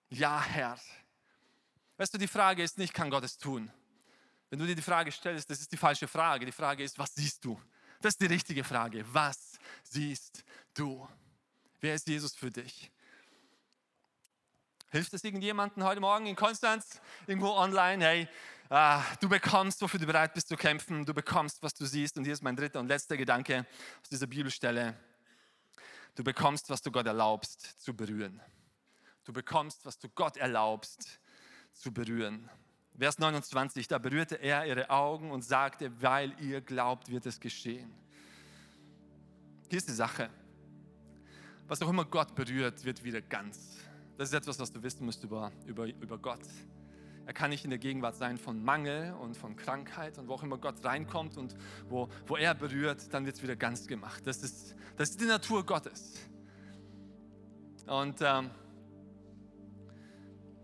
Ja, 0.09 0.43
Herr. 0.43 0.79
Weißt 1.97 2.13
du, 2.15 2.19
die 2.19 2.29
Frage 2.29 2.63
ist 2.63 2.79
nicht, 2.79 2.93
kann 2.93 3.11
Gott 3.11 3.25
es 3.25 3.39
tun? 3.39 3.71
Wenn 4.51 4.59
du 4.59 4.67
dir 4.67 4.77
die 4.77 4.83
Frage 4.83 5.11
stellst, 5.11 5.51
das 5.51 5.61
ist 5.61 5.73
die 5.73 5.77
falsche 5.77 6.07
Frage. 6.07 6.47
Die 6.47 6.53
Frage 6.53 6.85
ist, 6.85 6.99
was 6.99 7.15
siehst 7.15 7.45
du? 7.45 7.61
Das 8.01 8.15
ist 8.15 8.21
die 8.21 8.27
richtige 8.27 8.63
Frage. 8.63 9.05
Was 9.13 9.59
siehst 9.83 10.45
du? 10.75 11.09
Wer 11.81 11.95
ist 11.95 12.07
Jesus 12.07 12.35
für 12.35 12.51
dich? 12.51 12.91
Hilft 14.91 15.13
es 15.15 15.25
irgendjemandem 15.25 15.83
heute 15.85 16.01
Morgen 16.01 16.27
in 16.27 16.37
Konstanz, 16.37 17.01
irgendwo 17.27 17.51
online? 17.51 18.05
Hey, 18.05 18.29
ah, 18.69 19.03
du 19.21 19.29
bekommst, 19.29 19.83
wofür 19.83 19.99
du 19.99 20.07
bereit 20.07 20.33
bist 20.35 20.49
zu 20.49 20.57
kämpfen, 20.57 21.05
du 21.05 21.13
bekommst, 21.13 21.63
was 21.63 21.75
du 21.75 21.85
siehst. 21.85 22.17
Und 22.17 22.25
hier 22.25 22.33
ist 22.33 22.43
mein 22.43 22.57
dritter 22.57 22.79
und 22.79 22.87
letzter 22.87 23.17
Gedanke 23.17 23.67
aus 24.01 24.09
dieser 24.09 24.27
Bibelstelle. 24.27 24.97
Du 26.17 26.25
bekommst, 26.25 26.71
was 26.71 26.81
du 26.81 26.91
Gott 26.91 27.07
erlaubst 27.07 27.81
zu 27.83 27.95
berühren. 27.95 28.41
Du 29.25 29.35
bekommst, 29.35 29.85
was 29.85 29.99
du 29.99 30.09
Gott 30.09 30.39
erlaubst 30.39 31.21
zu 31.73 31.93
berühren. 31.93 32.49
Vers 32.99 33.19
29, 33.19 33.87
da 33.87 33.99
berührte 33.99 34.37
er 34.37 34.65
ihre 34.67 34.89
Augen 34.89 35.31
und 35.31 35.43
sagte, 35.43 35.93
weil 36.01 36.35
ihr 36.41 36.63
glaubt, 36.63 37.11
wird 37.11 37.27
es 37.27 37.39
geschehen. 37.39 37.93
Hier 39.69 39.77
ist 39.77 39.89
die 39.89 39.93
Sache. 39.93 40.31
Was 41.69 41.83
auch 41.83 41.91
immer 41.91 42.07
Gott 42.07 42.35
berührt, 42.35 42.83
wird 42.85 43.05
wieder 43.05 43.21
ganz. 43.21 43.77
Das 44.17 44.31
ist 44.31 44.35
etwas, 44.35 44.59
was 44.59 44.73
du 44.73 44.83
wissen 44.83 45.05
musst 45.05 45.23
über, 45.23 45.53
über, 45.67 45.87
über 45.87 46.17
Gott. 46.17 46.47
Er 47.27 47.33
kann 47.33 47.51
nicht 47.51 47.65
in 47.65 47.71
der 47.71 47.81
Gegenwart 47.81 48.15
sein 48.15 48.39
von 48.39 48.63
Mangel 48.63 49.13
und 49.15 49.37
von 49.37 49.57
Krankheit 49.57 50.17
und 50.17 50.29
wo 50.29 50.35
auch 50.35 50.45
immer 50.45 50.59
Gott 50.59 50.85
reinkommt 50.85 51.37
und 51.37 51.57
wo, 51.89 52.09
wo 52.27 52.37
er 52.37 52.55
berührt, 52.55 53.13
dann 53.13 53.27
wird 53.27 53.35
es 53.35 53.43
wieder 53.43 53.57
ganz 53.57 53.89
gemacht. 53.89 54.25
Das 54.25 54.45
ist, 54.45 54.77
das 54.97 55.11
ist 55.11 55.21
die 55.21 55.27
Natur 55.27 55.67
Gottes. 55.67 56.21
Und 57.89 58.21
ähm, 58.21 58.51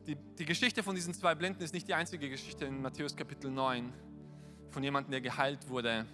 die, 0.07 0.15
die 0.15 0.45
Geschichte 0.45 0.85
von 0.85 0.95
diesen 0.95 1.15
zwei 1.15 1.35
Blinden 1.35 1.63
ist 1.63 1.75
nicht 1.75 1.89
die 1.89 1.95
einzige 1.95 2.31
Geschichte 2.31 2.65
in 2.65 2.81
Matthäus 2.81 3.17
Kapitel 3.17 3.51
9 3.51 3.93
von 4.71 4.85
jemandem, 4.85 5.11
der 5.11 5.21
geheilt 5.21 5.69
wurde 5.69 6.07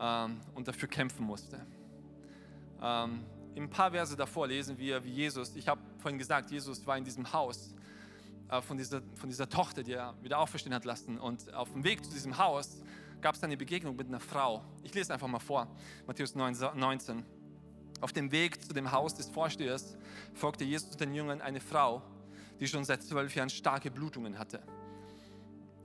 ähm, 0.00 0.40
und 0.54 0.66
dafür 0.66 0.88
kämpfen 0.88 1.26
musste. 1.26 1.66
Ähm, 2.80 3.24
in 3.54 3.64
ein 3.64 3.70
paar 3.70 3.90
Verse 3.90 4.16
davor 4.16 4.46
lesen 4.46 4.78
wir, 4.78 5.04
wie 5.04 5.10
Jesus, 5.10 5.54
ich 5.56 5.68
habe 5.68 5.82
vorhin 5.98 6.18
gesagt, 6.18 6.50
Jesus 6.50 6.86
war 6.86 6.96
in 6.96 7.04
diesem 7.04 7.30
Haus 7.34 7.74
von 8.60 8.76
dieser, 8.76 9.00
von 9.14 9.28
dieser 9.28 9.48
Tochter, 9.48 9.82
die 9.82 9.92
er 9.92 10.14
wieder 10.22 10.38
auferstehen 10.38 10.74
hat 10.74 10.84
lassen. 10.84 11.18
Und 11.18 11.54
auf 11.54 11.72
dem 11.72 11.84
Weg 11.84 12.04
zu 12.04 12.10
diesem 12.10 12.36
Haus 12.36 12.82
gab 13.22 13.34
es 13.34 13.42
eine 13.42 13.56
Begegnung 13.56 13.96
mit 13.96 14.08
einer 14.08 14.20
Frau. 14.20 14.62
Ich 14.82 14.92
lese 14.92 15.14
einfach 15.14 15.28
mal 15.28 15.38
vor, 15.38 15.68
Matthäus 16.06 16.34
19. 16.34 17.24
Auf 18.00 18.12
dem 18.12 18.32
Weg 18.32 18.62
zu 18.62 18.74
dem 18.74 18.90
Haus 18.90 19.14
des 19.14 19.28
Vorstehers 19.28 19.96
folgte 20.34 20.64
Jesus 20.64 20.96
den 20.96 21.14
Jüngern 21.14 21.40
eine 21.40 21.60
Frau, 21.60 22.02
die 22.58 22.66
schon 22.66 22.84
seit 22.84 23.02
zwölf 23.02 23.34
Jahren 23.34 23.48
starke 23.48 23.90
Blutungen 23.90 24.38
hatte. 24.38 24.60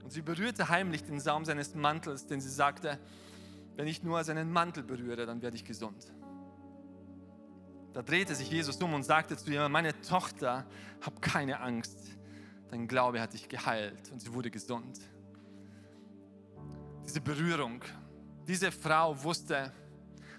Und 0.03 0.11
sie 0.11 0.21
berührte 0.21 0.67
heimlich 0.67 1.03
den 1.03 1.19
Saum 1.19 1.45
seines 1.45 1.75
Mantels, 1.75 2.25
denn 2.25 2.41
sie 2.41 2.49
sagte, 2.49 2.99
wenn 3.75 3.87
ich 3.87 4.01
nur 4.01 4.23
seinen 4.23 4.51
Mantel 4.51 4.83
berühre, 4.83 5.25
dann 5.25 5.41
werde 5.41 5.55
ich 5.55 5.63
gesund. 5.63 6.11
Da 7.93 8.01
drehte 8.01 8.33
sich 8.35 8.49
Jesus 8.49 8.77
um 8.77 8.93
und 8.93 9.03
sagte 9.03 9.37
zu 9.37 9.51
ihr, 9.51 9.69
meine 9.69 9.99
Tochter, 10.01 10.65
hab 11.01 11.21
keine 11.21 11.59
Angst 11.59 12.16
Dein 12.69 12.87
Glaube 12.87 13.21
hat 13.21 13.33
dich 13.33 13.47
geheilt 13.47 14.11
und 14.11 14.21
sie 14.21 14.33
wurde 14.33 14.51
gesund. 14.51 14.99
Diese 17.05 17.21
Berührung, 17.21 17.81
diese 18.47 18.71
Frau 18.71 19.21
wusste, 19.23 19.71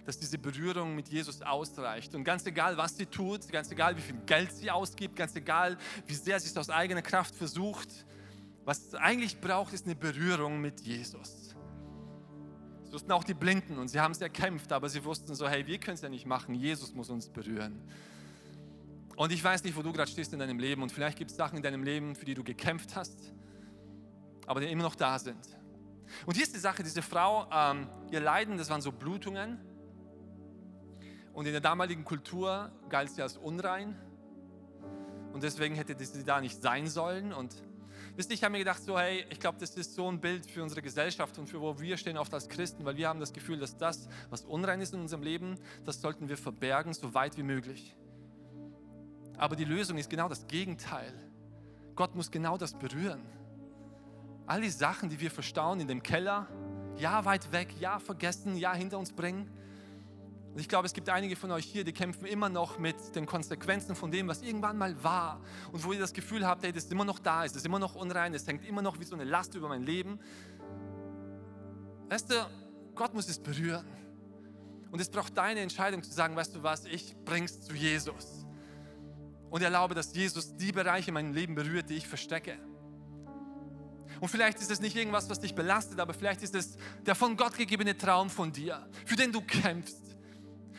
dass 0.05 0.19
diese 0.19 0.39
Berührung 0.39 0.95
mit 0.95 1.09
Jesus 1.09 1.43
ausreicht. 1.43 2.15
Und 2.15 2.25
ganz 2.25 2.47
egal, 2.47 2.77
was 2.77 2.97
sie 2.97 3.07
tut, 3.07 3.47
ganz 3.51 3.71
egal, 3.71 3.97
wie 3.97 4.01
viel 4.01 4.17
Geld 4.25 4.53
sie 4.53 4.71
ausgibt, 4.71 5.17
ganz 5.17 5.37
egal, 5.37 5.77
wie 6.07 6.15
sehr 6.15 6.41
sie 6.41 6.49
es 6.49 6.57
aus 6.57 6.71
eigener 6.71 7.03
Kraft 7.03 7.35
versucht, 7.35 8.07
was 8.65 8.87
es 8.87 8.95
eigentlich 8.95 9.41
braucht, 9.41 9.73
ist 9.73 9.87
eine 9.87 9.97
Berührung 9.97 10.61
mit 10.61 10.81
Jesus. 10.81 11.55
Das 12.85 12.93
wussten 12.93 13.13
auch 13.13 13.25
die 13.25 13.35
Blinden 13.35 13.77
und 13.77 13.89
sie 13.89 14.01
haben 14.01 14.13
es 14.13 14.21
erkämpft, 14.23 14.73
aber 14.73 14.89
sie 14.89 15.05
wussten 15.05 15.35
so, 15.35 15.47
hey, 15.47 15.67
wir 15.67 15.79
können 15.79 15.97
es 15.97 16.01
ja 16.01 16.09
nicht 16.09 16.25
machen, 16.25 16.55
Jesus 16.55 16.95
muss 16.95 17.11
uns 17.11 17.29
berühren. 17.29 17.83
Und 19.19 19.33
ich 19.33 19.43
weiß 19.43 19.65
nicht, 19.65 19.77
wo 19.77 19.83
du 19.83 19.93
gerade 19.93 20.09
stehst 20.09 20.33
in 20.33 20.39
deinem 20.39 20.61
Leben 20.61 20.81
und 20.81 20.93
vielleicht 20.93 21.19
gibt 21.19 21.33
es 21.33 21.37
Sachen 21.37 21.57
in 21.57 21.63
deinem 21.65 21.83
Leben, 21.83 22.15
für 22.15 22.25
die 22.25 22.35
du 22.35 22.45
gekämpft 22.45 22.95
hast, 22.95 23.33
aber 24.47 24.61
die 24.61 24.69
immer 24.69 24.85
noch 24.85 24.95
da 24.95 25.19
sind. 25.19 25.45
Und 26.25 26.37
hier 26.37 26.45
ist 26.45 26.55
die 26.55 26.61
Sache, 26.61 26.85
diese 26.85 27.03
Frau, 27.03 27.49
ähm, 27.53 27.89
ihr 28.13 28.21
Leiden, 28.21 28.57
das 28.59 28.71
waren 28.71 28.81
so 28.81 28.93
Blutungen. 28.93 29.59
Und 31.33 31.47
in 31.47 31.51
der 31.51 31.61
damaligen 31.61 32.05
Kultur 32.05 32.71
galt 32.91 33.11
sie 33.11 33.21
als 33.21 33.37
unrein. 33.37 33.97
Und 35.33 35.43
deswegen 35.43 35.75
hätte 35.75 35.97
sie 35.99 36.23
da 36.23 36.41
nicht 36.41 36.63
sein 36.63 36.87
sollen. 36.87 37.33
Und 37.33 37.57
wisst 38.15 38.31
ihr, 38.31 38.35
ich 38.35 38.45
habe 38.45 38.53
mir 38.53 38.59
gedacht, 38.61 38.85
so, 38.85 38.97
hey, 38.97 39.27
ich 39.31 39.41
glaube, 39.41 39.59
das 39.59 39.75
ist 39.75 39.97
so 39.97 40.09
ein 40.09 40.21
Bild 40.21 40.47
für 40.47 40.63
unsere 40.63 40.81
Gesellschaft 40.81 41.37
und 41.39 41.49
für 41.49 41.61
wo 41.61 41.81
wir 41.81 41.97
stehen 41.97 42.19
oft 42.19 42.33
als 42.33 42.49
Christen, 42.49 42.85
weil 42.85 42.97
wir 42.97 43.09
haben 43.09 43.19
das 43.19 43.33
Gefühl, 43.33 43.59
dass 43.59 43.77
das, 43.77 44.09
was 44.31 44.45
unrein 44.45 44.81
ist 44.81 44.95
in 44.95 45.01
unserem 45.01 45.25
Leben, 45.25 45.59
das 45.85 46.01
sollten 46.01 46.29
wir 46.29 46.37
verbergen, 46.37 46.95
so 46.95 47.15
weit 47.15 47.37
wie 47.37 47.43
möglich. 47.43 47.97
Aber 49.39 49.55
die 49.55 49.65
Lösung 49.65 49.97
ist 49.97 50.11
genau 50.11 50.29
das 50.29 50.47
Gegenteil. 50.49 51.13
Gott 51.95 52.15
muss 52.15 52.31
genau 52.31 52.59
das 52.59 52.75
berühren. 52.75 53.23
All 54.47 54.61
die 54.61 54.71
Sachen, 54.71 55.09
die 55.09 55.21
wir 55.21 55.31
verstauen 55.31 55.81
in 55.81 55.89
dem 55.89 56.03
Keller, 56.03 56.49
ja 56.97 57.25
weit 57.25 57.53
weg, 57.53 57.75
ja 57.79 58.01
vergessen, 58.01 58.57
ja 58.57 58.75
hinter 58.75 58.99
uns 58.99 59.13
bringen. 59.13 59.49
Und 60.53 60.61
ich 60.61 60.69
glaube, 60.69 60.87
es 60.87 60.93
gibt 60.93 61.09
einige 61.09 61.37
von 61.37 61.53
euch 61.53 61.67
hier, 61.67 61.85
die 61.85 61.93
kämpfen 61.93 62.27
immer 62.27 62.49
noch 62.49 62.79
mit 62.79 63.15
den 63.15 63.27
Konsequenzen 63.27 63.95
von 63.95 64.11
dem, 64.11 64.27
was 64.27 64.43
irgendwann 64.43 64.77
mal 64.77 65.03
war. 65.05 65.41
Und 65.71 65.85
wo 65.85 65.93
ihr 65.93 66.01
das 66.01 66.13
Gefühl 66.13 66.45
habt, 66.45 66.65
hey, 66.65 66.73
das 66.73 66.85
ist 66.85 66.93
immer 66.93 67.05
noch 67.05 67.21
da, 67.21 67.45
es 67.45 67.55
ist 67.55 67.65
immer 67.65 67.79
noch 67.79 67.95
unrein, 67.95 68.35
es 68.35 68.47
hängt 68.47 68.65
immer 68.65 68.83
noch 68.83 68.99
wie 68.99 69.05
so 69.05 69.15
eine 69.15 69.25
Last 69.25 69.55
über 69.55 69.69
mein 69.69 69.85
Leben. 69.85 70.19
Weißt 72.09 72.31
du, 72.31 72.35
Gott 72.97 73.15
muss 73.15 73.29
es 73.29 73.39
berühren. 73.39 73.87
Und 74.91 75.01
es 75.01 75.11
braucht 75.11 75.37
deine 75.37 75.61
Entscheidung 75.61 76.03
zu 76.03 76.11
sagen, 76.11 76.35
weißt 76.35 76.57
du 76.57 76.63
was, 76.63 76.87
ich 76.87 77.15
bring's 77.25 77.61
zu 77.61 77.75
Jesus 77.75 78.48
und 79.51 79.63
erlaube, 79.63 79.95
dass 79.95 80.15
Jesus 80.15 80.57
die 80.57 80.73
Bereiche 80.73 81.09
in 81.09 81.15
meinem 81.15 81.33
Leben 81.33 81.55
berührt, 81.55 81.89
die 81.91 81.95
ich 81.95 82.07
verstecke. 82.07 82.59
Und 84.21 84.29
vielleicht 84.29 84.59
ist 84.61 84.71
es 84.71 84.81
nicht 84.81 84.97
irgendwas, 84.97 85.31
was 85.31 85.41
dich 85.41 85.55
belastet, 85.55 86.01
aber 86.01 86.13
vielleicht 86.13 86.43
ist 86.43 86.55
es 86.55 86.77
der 87.07 87.15
von 87.15 87.37
Gott 87.37 87.57
gegebene 87.57 87.97
Traum 87.97 88.31
von 88.31 88.53
dir, 88.53 88.89
für 89.07 89.17
den 89.17 89.33
du 89.33 89.41
kämpfst, 89.41 90.17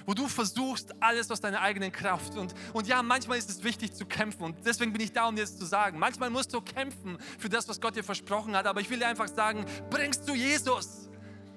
wo 0.06 0.14
du 0.14 0.28
versuchst, 0.28 0.94
alles 1.02 1.30
aus 1.32 1.40
deiner 1.40 1.62
eigenen 1.62 1.92
Kraft. 1.92 2.36
Und, 2.36 2.54
und 2.74 2.88
ja, 2.88 3.02
manchmal 3.02 3.38
ist 3.38 3.50
es 3.50 3.64
wichtig 3.64 3.94
zu 3.94 4.06
kämpfen 4.06 4.44
und 4.44 4.66
deswegen 4.66 4.92
bin 4.92 5.02
ich 5.02 5.14
da, 5.14 5.28
um 5.28 5.36
dir 5.36 5.44
das 5.44 5.58
zu 5.58 5.66
sagen. 5.66 6.00
Manchmal 6.00 6.30
musst 6.30 6.54
du 6.54 6.62
kämpfen 6.62 7.18
für 7.38 7.50
das, 7.50 7.68
was 7.68 7.80
Gott 7.80 7.96
dir 7.96 8.04
versprochen 8.04 8.56
hat, 8.56 8.66
aber 8.66 8.82
ich 8.82 8.90
will 8.90 9.00
dir 9.00 9.08
einfach 9.08 9.28
sagen, 9.28 9.66
bringst 9.90 10.28
du 10.28 10.34
Jesus. 10.34 11.10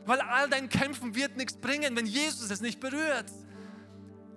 Weil 0.05 0.21
all 0.21 0.49
dein 0.49 0.69
Kämpfen 0.69 1.15
wird 1.15 1.37
nichts 1.37 1.57
bringen, 1.57 1.95
wenn 1.97 2.07
Jesus 2.07 2.51
es 2.51 2.61
nicht 2.61 2.81
berührt. 2.81 3.31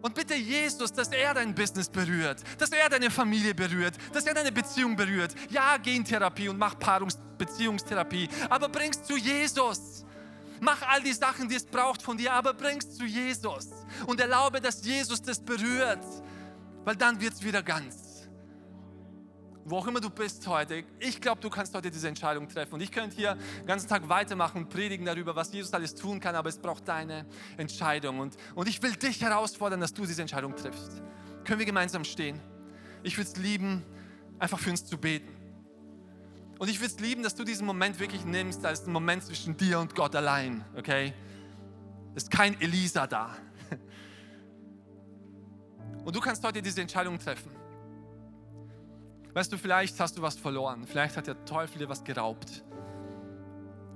Und 0.05 0.13
bitte 0.13 0.35
Jesus, 0.35 0.93
dass 0.93 1.07
er 1.07 1.33
dein 1.33 1.55
Business 1.55 1.89
berührt, 1.89 2.43
dass 2.59 2.71
er 2.71 2.87
deine 2.89 3.09
Familie 3.09 3.55
berührt, 3.55 3.95
dass 4.13 4.27
er 4.27 4.35
deine 4.35 4.51
Beziehung 4.51 4.95
berührt. 4.95 5.33
Ja, 5.49 5.77
Gentherapie 5.77 6.47
und 6.47 6.59
mach 6.59 6.77
Paarungsbeziehungstherapie, 6.77 8.29
aber 8.47 8.69
bring's 8.69 9.01
zu 9.03 9.17
Jesus. 9.17 10.05
Mach 10.59 10.79
all 10.83 11.01
die 11.01 11.11
Sachen, 11.11 11.49
die 11.49 11.55
es 11.55 11.65
braucht 11.65 12.03
von 12.03 12.19
dir, 12.19 12.33
aber 12.33 12.53
bring's 12.53 12.95
zu 12.95 13.03
Jesus. 13.03 13.69
Und 14.05 14.19
erlaube, 14.19 14.61
dass 14.61 14.85
Jesus 14.85 15.23
das 15.23 15.39
berührt, 15.39 16.05
weil 16.83 16.95
dann 16.95 17.19
wird's 17.19 17.41
wieder 17.41 17.63
ganz 17.63 18.14
wo 19.67 19.79
auch 19.79 19.87
immer 19.87 19.99
du 19.99 20.11
bist 20.11 20.45
heute, 20.45 20.83
ich 20.99 21.19
glaube, 21.19 21.41
du 21.41 21.49
kannst 21.49 21.73
heute 21.73 21.89
diese 21.89 22.07
Entscheidung 22.07 22.47
treffen. 22.47 22.75
Und 22.75 22.81
ich 22.81 22.91
könnte 22.91 23.15
hier 23.15 23.33
den 23.33 23.65
ganzen 23.65 23.89
Tag 23.89 24.07
weitermachen, 24.07 24.69
predigen 24.69 25.07
darüber, 25.07 25.35
was 25.35 25.51
Jesus 25.51 25.73
alles 25.73 25.95
tun 25.95 26.19
kann, 26.19 26.35
aber 26.35 26.49
es 26.49 26.59
braucht 26.59 26.87
deine 26.87 27.25
Entscheidung. 27.57 28.19
Und, 28.19 28.35
und 28.53 28.69
ich 28.69 28.83
will 28.83 28.95
dich 28.95 29.21
herausfordern, 29.21 29.81
dass 29.81 29.91
du 29.91 30.05
diese 30.05 30.21
Entscheidung 30.21 30.55
triffst. 30.55 31.01
Können 31.43 31.57
wir 31.57 31.65
gemeinsam 31.65 32.03
stehen? 32.03 32.39
Ich 33.01 33.17
würde 33.17 33.31
es 33.31 33.37
lieben, 33.37 33.83
einfach 34.37 34.59
für 34.59 34.69
uns 34.69 34.85
zu 34.85 34.99
beten. 34.99 35.33
Und 36.59 36.69
ich 36.69 36.79
würde 36.79 36.93
es 36.93 36.99
lieben, 36.99 37.23
dass 37.23 37.33
du 37.33 37.43
diesen 37.43 37.65
Moment 37.65 37.99
wirklich 37.99 38.23
nimmst 38.23 38.63
als 38.65 38.83
einen 38.83 38.93
Moment 38.93 39.23
zwischen 39.23 39.57
dir 39.57 39.79
und 39.79 39.95
Gott 39.95 40.15
allein, 40.15 40.63
okay? 40.77 41.11
Ist 42.13 42.29
kein 42.29 42.61
Elisa 42.61 43.07
da. 43.07 43.35
Und 46.05 46.15
du 46.15 46.21
kannst 46.21 46.43
heute 46.45 46.61
diese 46.61 46.81
Entscheidung 46.81 47.19
treffen. 47.19 47.64
Weißt 49.35 49.51
du, 49.51 49.57
vielleicht 49.57 49.99
hast 49.99 50.17
du 50.17 50.21
was 50.21 50.37
verloren. 50.37 50.87
Vielleicht 50.87 51.17
hat 51.17 51.27
der 51.27 51.43
Teufel 51.43 51.79
dir 51.79 51.89
was 51.89 52.01
geraubt. 52.01 52.63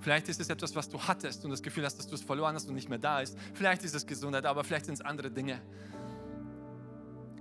Vielleicht 0.02 0.28
ist 0.28 0.42
es 0.42 0.50
etwas, 0.50 0.76
was 0.76 0.90
du 0.90 1.00
hattest 1.00 1.46
und 1.46 1.52
das 1.52 1.64
Gefühl 1.64 1.86
hast, 1.86 1.98
dass 1.98 2.08
du 2.08 2.16
es 2.16 2.22
verloren 2.22 2.56
hast 2.56 2.68
und 2.68 2.76
nicht 2.76 2.90
mehr 2.90 2.98
da 2.98 3.22
ist. 3.22 3.38
Vielleicht 3.54 3.86
ist 3.86 3.96
es 3.96 4.06
Gesundheit, 4.06 4.46
aber 4.46 4.66
vielleicht 4.66 4.88
sind 4.88 4.96
es 4.96 5.02
andere 5.02 5.32
Dinge. 5.32 5.62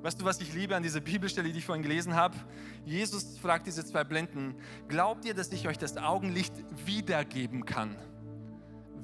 Weißt 0.00 0.20
du, 0.20 0.24
was 0.24 0.40
ich 0.40 0.54
liebe 0.54 0.76
an 0.76 0.84
dieser 0.84 1.00
Bibelstelle, 1.00 1.50
die 1.52 1.58
ich 1.58 1.66
vorhin 1.66 1.82
gelesen 1.82 2.14
habe? 2.14 2.36
Jesus 2.84 3.36
fragt 3.36 3.66
diese 3.66 3.84
zwei 3.84 4.04
Blinden, 4.04 4.54
glaubt 4.86 5.24
ihr, 5.24 5.34
dass 5.34 5.50
ich 5.50 5.66
euch 5.66 5.76
das 5.76 5.96
Augenlicht 5.96 6.52
wiedergeben 6.86 7.64
kann? 7.64 7.96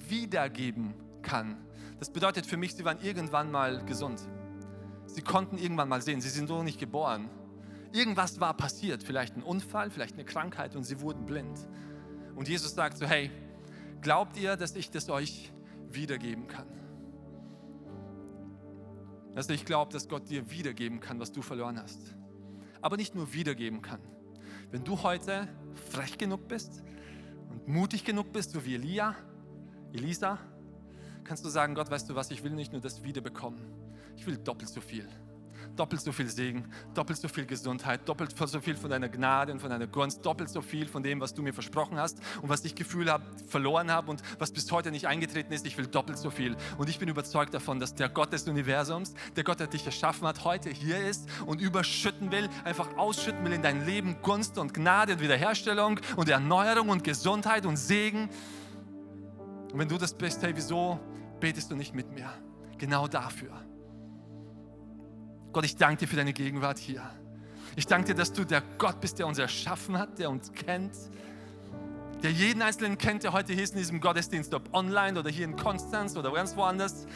Wiedergeben 0.09 0.95
kann. 1.21 1.57
Das 1.99 2.11
bedeutet 2.11 2.47
für 2.47 2.57
mich, 2.57 2.77
sie 2.77 2.85
waren 2.85 3.01
irgendwann 3.03 3.51
mal 3.51 3.85
gesund. 3.87 4.21
Sie 5.07 5.23
konnten 5.23 5.59
irgendwann 5.59 5.89
mal 5.89 6.01
sehen. 6.01 6.21
Sie 6.21 6.29
sind 6.29 6.47
so 6.47 6.63
nicht 6.63 6.79
geboren. 6.79 7.29
Irgendwas 7.95 8.41
war 8.41 8.55
passiert, 8.55 9.05
vielleicht 9.05 9.37
ein 9.37 9.43
Unfall, 9.45 9.89
vielleicht 9.89 10.15
eine 10.15 10.25
Krankheit 10.25 10.75
und 10.75 10.83
sie 10.83 11.01
wurden 11.01 11.27
blind. 11.27 11.61
Und 12.35 12.49
Jesus 12.49 12.75
sagt 12.75 12.99
so, 12.99 13.07
hey, 13.07 13.31
glaubt 14.01 14.37
ihr, 14.37 14.57
dass 14.57 14.75
ich 14.75 14.91
das 14.91 15.09
euch 15.09 15.53
wiedergeben 15.91 16.49
kann? 16.49 16.67
Also 19.37 19.53
ich 19.53 19.65
glaube, 19.65 19.93
dass 19.93 20.09
Gott 20.09 20.29
dir 20.29 20.51
wiedergeben 20.51 20.99
kann, 20.99 21.21
was 21.21 21.31
du 21.31 21.41
verloren 21.41 21.79
hast. 21.79 22.01
Aber 22.81 22.97
nicht 22.97 23.15
nur 23.15 23.33
wiedergeben 23.33 23.81
kann. 23.81 24.01
Wenn 24.73 24.83
du 24.83 25.05
heute 25.05 25.47
frech 25.93 26.19
genug 26.19 26.49
bist 26.49 26.83
und 27.49 27.69
mutig 27.69 28.05
genug 28.05 28.33
bist, 28.33 28.51
so 28.51 28.65
wie 28.65 28.75
Elia, 28.75 29.15
Elisa, 29.93 30.41
kannst 31.23 31.45
du 31.45 31.49
sagen, 31.49 31.77
Gott, 31.77 31.93
weißt 31.93 32.11
du 32.11 32.17
was, 32.17 32.33
ich 32.33 32.43
will 32.43 32.55
nicht 32.55 32.73
nur 32.73 32.81
das 32.81 33.05
wiederbekommen, 33.05 33.61
ich 34.17 34.27
will 34.27 34.37
doppelt 34.37 34.69
so 34.69 34.81
viel 34.81 35.09
doppelt 35.77 36.01
so 36.01 36.13
viel 36.13 36.29
Segen, 36.29 36.65
doppelt 36.95 37.19
so 37.19 37.29
viel 37.29 37.47
Gesundheit, 37.47 38.09
doppelt 38.09 38.35
so 38.37 38.61
viel 38.61 38.77
von 38.77 38.91
deiner 38.91 39.09
Gnade 39.09 39.53
und 39.53 39.61
von 39.61 39.71
deiner 39.71 39.87
Gunst, 39.87 40.25
doppelt 40.25 40.49
so 40.49 40.61
viel 40.63 40.87
von 40.87 41.03
dem, 41.03 41.21
was 41.21 41.35
du 41.35 41.43
mir 41.43 41.53
versprochen 41.53 41.99
hast 41.99 42.19
und 42.43 42.49
was 42.49 42.65
ich 42.65 42.75
Gefühl 42.75 43.11
habe, 43.11 43.25
verloren 43.49 43.91
habe 43.91 44.11
und 44.11 44.23
was 44.39 44.53
bis 44.53 44.71
heute 44.71 44.91
nicht 44.91 45.07
eingetreten 45.07 45.53
ist. 45.53 45.67
Ich 45.67 45.77
will 45.77 45.87
doppelt 45.87 46.19
so 46.19 46.31
viel. 46.31 46.57
Und 46.79 46.89
ich 46.89 46.99
bin 46.99 47.09
überzeugt 47.09 47.55
davon, 47.55 47.81
dass 47.81 47.95
der 47.95 48.09
Gott 48.09 48.33
des 48.33 48.49
Universums, 48.49 49.15
der 49.37 49.45
Gott, 49.45 49.61
der 49.61 49.67
dich 49.67 49.85
erschaffen 49.85 50.27
hat, 50.27 50.45
heute 50.45 50.71
hier 50.71 51.07
ist 51.07 51.29
und 51.47 51.61
überschütten 51.61 52.31
will, 52.31 52.49
einfach 52.65 52.97
ausschütten 52.97 53.45
will 53.45 53.53
in 53.53 53.63
dein 53.63 53.85
Leben 53.85 54.17
Gunst 54.23 54.59
und 54.59 54.75
Gnade 54.75 55.15
und 55.15 55.21
Wiederherstellung 55.21 56.01
und 56.17 56.29
Erneuerung 56.29 56.89
und 56.89 57.05
Gesundheit 57.05 57.67
und 57.67 57.77
Segen. 57.77 58.29
Und 59.73 59.79
wenn 59.79 59.89
du 59.89 59.99
das 59.99 60.15
bist, 60.15 60.43
hey, 60.43 60.53
wieso 60.55 61.01
betest 61.41 61.71
du 61.71 61.77
nicht 61.77 61.95
mit 61.95 62.13
mir? 62.13 62.31
Genau 62.79 63.09
dafür. 63.09 63.74
Gott, 65.55 65.65
ich 65.65 65.77
danke 65.77 66.01
dir 66.01 66.09
für 66.09 66.17
deine 66.17 66.33
Gegenwart 66.33 66.79
hier. 66.79 67.01
Ich 67.77 67.87
danke 67.87 68.09
dir, 68.09 68.15
dass 68.17 68.33
du 68.33 68.45
der 68.45 68.61
Gott 68.77 69.01
bist, 69.01 69.21
der 69.21 69.29
uns 69.29 69.39
erschaffen 69.39 69.97
hat, 69.97 70.19
der 70.19 70.29
uns 70.29 70.53
kennt, 70.53 70.97
der 72.25 72.33
jeden 72.33 72.61
Einzelnen 72.61 72.99
kennt, 72.99 73.23
der 73.23 73.33
heute 73.33 73.53
hier 73.53 73.63
ist 73.63 73.71
in 73.71 73.79
diesem 73.79 74.01
Gottesdienst, 74.01 74.53
ob 74.53 74.75
online 74.75 75.17
oder 75.17 75.31
hier 75.31 75.45
in 75.45 75.55
Konstanz 75.55 76.17
oder 76.17 76.33
ganz 76.33 76.57
woanders. 76.57 77.07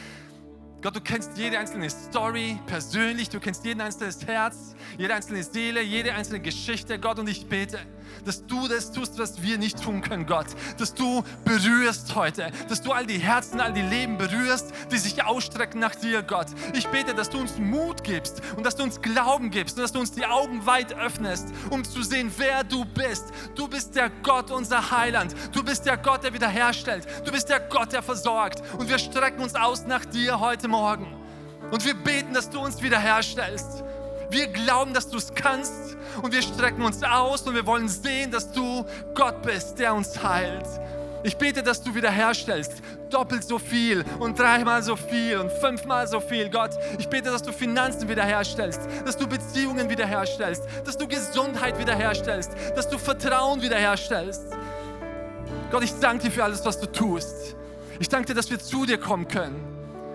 Gott, 0.80 0.94
du 0.94 1.00
kennst 1.00 1.36
jede 1.36 1.58
einzelne 1.58 1.90
Story 1.90 2.60
persönlich, 2.66 3.28
du 3.28 3.40
kennst 3.40 3.64
jeden 3.64 3.80
einzelnen 3.80 4.14
Herz, 4.26 4.76
jede 4.96 5.16
einzelne 5.16 5.42
Seele, 5.42 5.82
jede 5.82 6.14
einzelne 6.14 6.38
Geschichte, 6.38 7.00
Gott. 7.00 7.18
Und 7.18 7.28
ich 7.28 7.48
bete, 7.48 7.80
dass 8.24 8.46
du 8.46 8.68
das 8.68 8.92
tust, 8.92 9.18
was 9.18 9.42
wir 9.42 9.58
nicht 9.58 9.82
tun 9.82 10.00
können, 10.02 10.26
Gott. 10.26 10.46
Dass 10.78 10.94
du 10.94 11.22
berührst 11.44 12.14
heute, 12.14 12.50
dass 12.68 12.82
du 12.82 12.92
all 12.92 13.06
die 13.06 13.18
Herzen, 13.18 13.60
all 13.60 13.72
die 13.72 13.82
Leben 13.82 14.18
berührst, 14.18 14.72
die 14.90 14.98
sich 14.98 15.24
ausstrecken 15.24 15.80
nach 15.80 15.94
dir, 15.94 16.22
Gott. 16.22 16.48
Ich 16.74 16.88
bete, 16.88 17.14
dass 17.14 17.30
du 17.30 17.38
uns 17.38 17.58
Mut 17.58 18.04
gibst 18.04 18.42
und 18.56 18.64
dass 18.64 18.76
du 18.76 18.82
uns 18.82 19.00
Glauben 19.00 19.50
gibst 19.50 19.76
und 19.76 19.82
dass 19.82 19.92
du 19.92 20.00
uns 20.00 20.12
die 20.12 20.26
Augen 20.26 20.66
weit 20.66 20.92
öffnest, 20.98 21.48
um 21.70 21.84
zu 21.84 22.02
sehen, 22.02 22.32
wer 22.36 22.64
du 22.64 22.84
bist. 22.84 23.26
Du 23.54 23.68
bist 23.68 23.94
der 23.94 24.10
Gott, 24.22 24.50
unser 24.50 24.90
Heiland. 24.90 25.34
Du 25.52 25.62
bist 25.62 25.86
der 25.86 25.96
Gott, 25.96 26.24
der 26.24 26.32
wiederherstellt. 26.34 27.06
Du 27.24 27.32
bist 27.32 27.48
der 27.48 27.60
Gott, 27.60 27.92
der 27.92 28.02
versorgt. 28.02 28.62
Und 28.78 28.88
wir 28.88 28.98
strecken 28.98 29.42
uns 29.42 29.54
aus 29.54 29.86
nach 29.86 30.04
dir 30.04 30.40
heute 30.40 30.68
Morgen. 30.68 31.06
Und 31.70 31.84
wir 31.84 31.94
beten, 31.94 32.34
dass 32.34 32.48
du 32.48 32.60
uns 32.60 32.82
wiederherstellst. 32.82 33.84
Wir 34.30 34.46
glauben, 34.48 34.92
dass 34.92 35.08
du 35.08 35.16
es 35.16 35.34
kannst 35.34 35.96
und 36.22 36.32
wir 36.32 36.42
strecken 36.42 36.82
uns 36.82 37.02
aus 37.02 37.42
und 37.42 37.54
wir 37.54 37.66
wollen 37.66 37.88
sehen, 37.88 38.30
dass 38.30 38.52
du 38.52 38.84
Gott 39.14 39.42
bist, 39.42 39.78
der 39.78 39.94
uns 39.94 40.22
heilt. 40.22 40.66
Ich 41.24 41.36
bete, 41.36 41.62
dass 41.62 41.82
du 41.82 41.94
wiederherstellst. 41.94 42.74
Doppelt 43.10 43.42
so 43.42 43.58
viel 43.58 44.04
und 44.20 44.38
dreimal 44.38 44.82
so 44.82 44.94
viel 44.94 45.38
und 45.38 45.50
fünfmal 45.50 46.06
so 46.06 46.20
viel. 46.20 46.48
Gott, 46.48 46.70
ich 46.98 47.08
bete, 47.08 47.30
dass 47.30 47.42
du 47.42 47.52
Finanzen 47.52 48.08
wiederherstellst, 48.08 48.80
dass 49.04 49.16
du 49.16 49.26
Beziehungen 49.26 49.90
wiederherstellst, 49.90 50.62
dass 50.84 50.96
du 50.96 51.08
Gesundheit 51.08 51.78
wiederherstellst, 51.78 52.52
dass 52.76 52.88
du 52.88 52.98
Vertrauen 52.98 53.62
wiederherstellst. 53.62 54.56
Gott, 55.70 55.82
ich 55.82 55.92
danke 55.98 56.24
dir 56.24 56.30
für 56.30 56.44
alles, 56.44 56.64
was 56.64 56.78
du 56.78 56.86
tust. 56.86 57.56
Ich 57.98 58.08
danke 58.08 58.28
dir, 58.28 58.34
dass 58.34 58.50
wir 58.50 58.58
zu 58.58 58.86
dir 58.86 58.98
kommen 58.98 59.26
können 59.26 59.64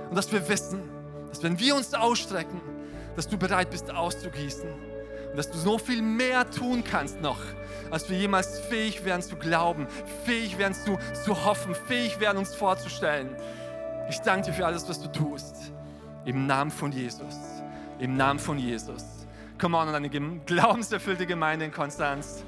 und 0.10 0.15
dass 0.15 0.32
wir 0.32 0.47
wissen, 0.47 0.82
dass 1.30 1.43
wenn 1.43 1.60
wir 1.60 1.76
uns 1.76 1.93
ausstrecken, 1.93 2.62
dass 3.15 3.28
du 3.28 3.38
bereit 3.38 3.69
bist 3.69 3.91
auszugießen 3.91 4.69
und 5.34 5.38
dass 5.38 5.49
du 5.49 5.58
so 5.58 5.78
viel 5.78 6.02
mehr 6.02 6.49
tun 6.49 6.84
kannst 6.84 7.21
noch, 7.21 7.39
als 7.91 8.10
wir 8.10 8.17
jemals 8.17 8.60
fähig 8.60 9.04
wären 9.04 9.21
zu 9.21 9.36
glauben, 9.36 9.88
fähig 10.26 10.58
wären 10.58 10.73
zu, 10.73 10.97
zu 11.26 11.45
hoffen, 11.45 11.76
fähig 11.76 12.19
wären 12.19 12.38
uns 12.38 12.54
vorzustellen. 12.54 13.36
Ich 14.10 14.19
danke 14.19 14.47
dir 14.47 14.54
für 14.54 14.65
alles, 14.65 14.88
was 14.88 15.02
du 15.02 15.08
tust. 15.12 15.71
Im 16.26 16.45
Namen 16.45 16.71
von 16.71 16.91
Jesus. 16.91 17.36
Im 17.99 18.15
Namen 18.15 18.39
von 18.39 18.58
Jesus. 18.58 19.04
Come 19.60 19.78
on, 19.78 19.88
und 19.88 19.95
eine 19.95 20.10
glaubenserfüllte 20.10 21.26
Gemeinde 21.26 21.65
in 21.65 21.71
Konstanz 21.71 22.43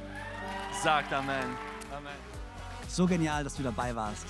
sagt 0.83 1.13
Amen. 1.13 1.45
Amen. 1.91 2.13
So 2.87 3.05
genial, 3.05 3.43
dass 3.43 3.55
du 3.55 3.63
dabei 3.63 3.95
warst. 3.95 4.27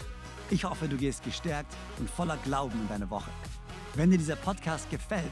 Ich 0.50 0.64
hoffe, 0.64 0.88
du 0.88 0.96
gehst 0.96 1.24
gestärkt 1.24 1.74
und 2.00 2.10
voller 2.10 2.38
Glauben 2.38 2.80
in 2.80 2.88
deine 2.88 3.10
Woche. 3.10 3.32
Wenn 3.96 4.12
dir 4.12 4.18
dieser 4.18 4.36
Podcast 4.36 4.90
gefällt, 4.90 5.32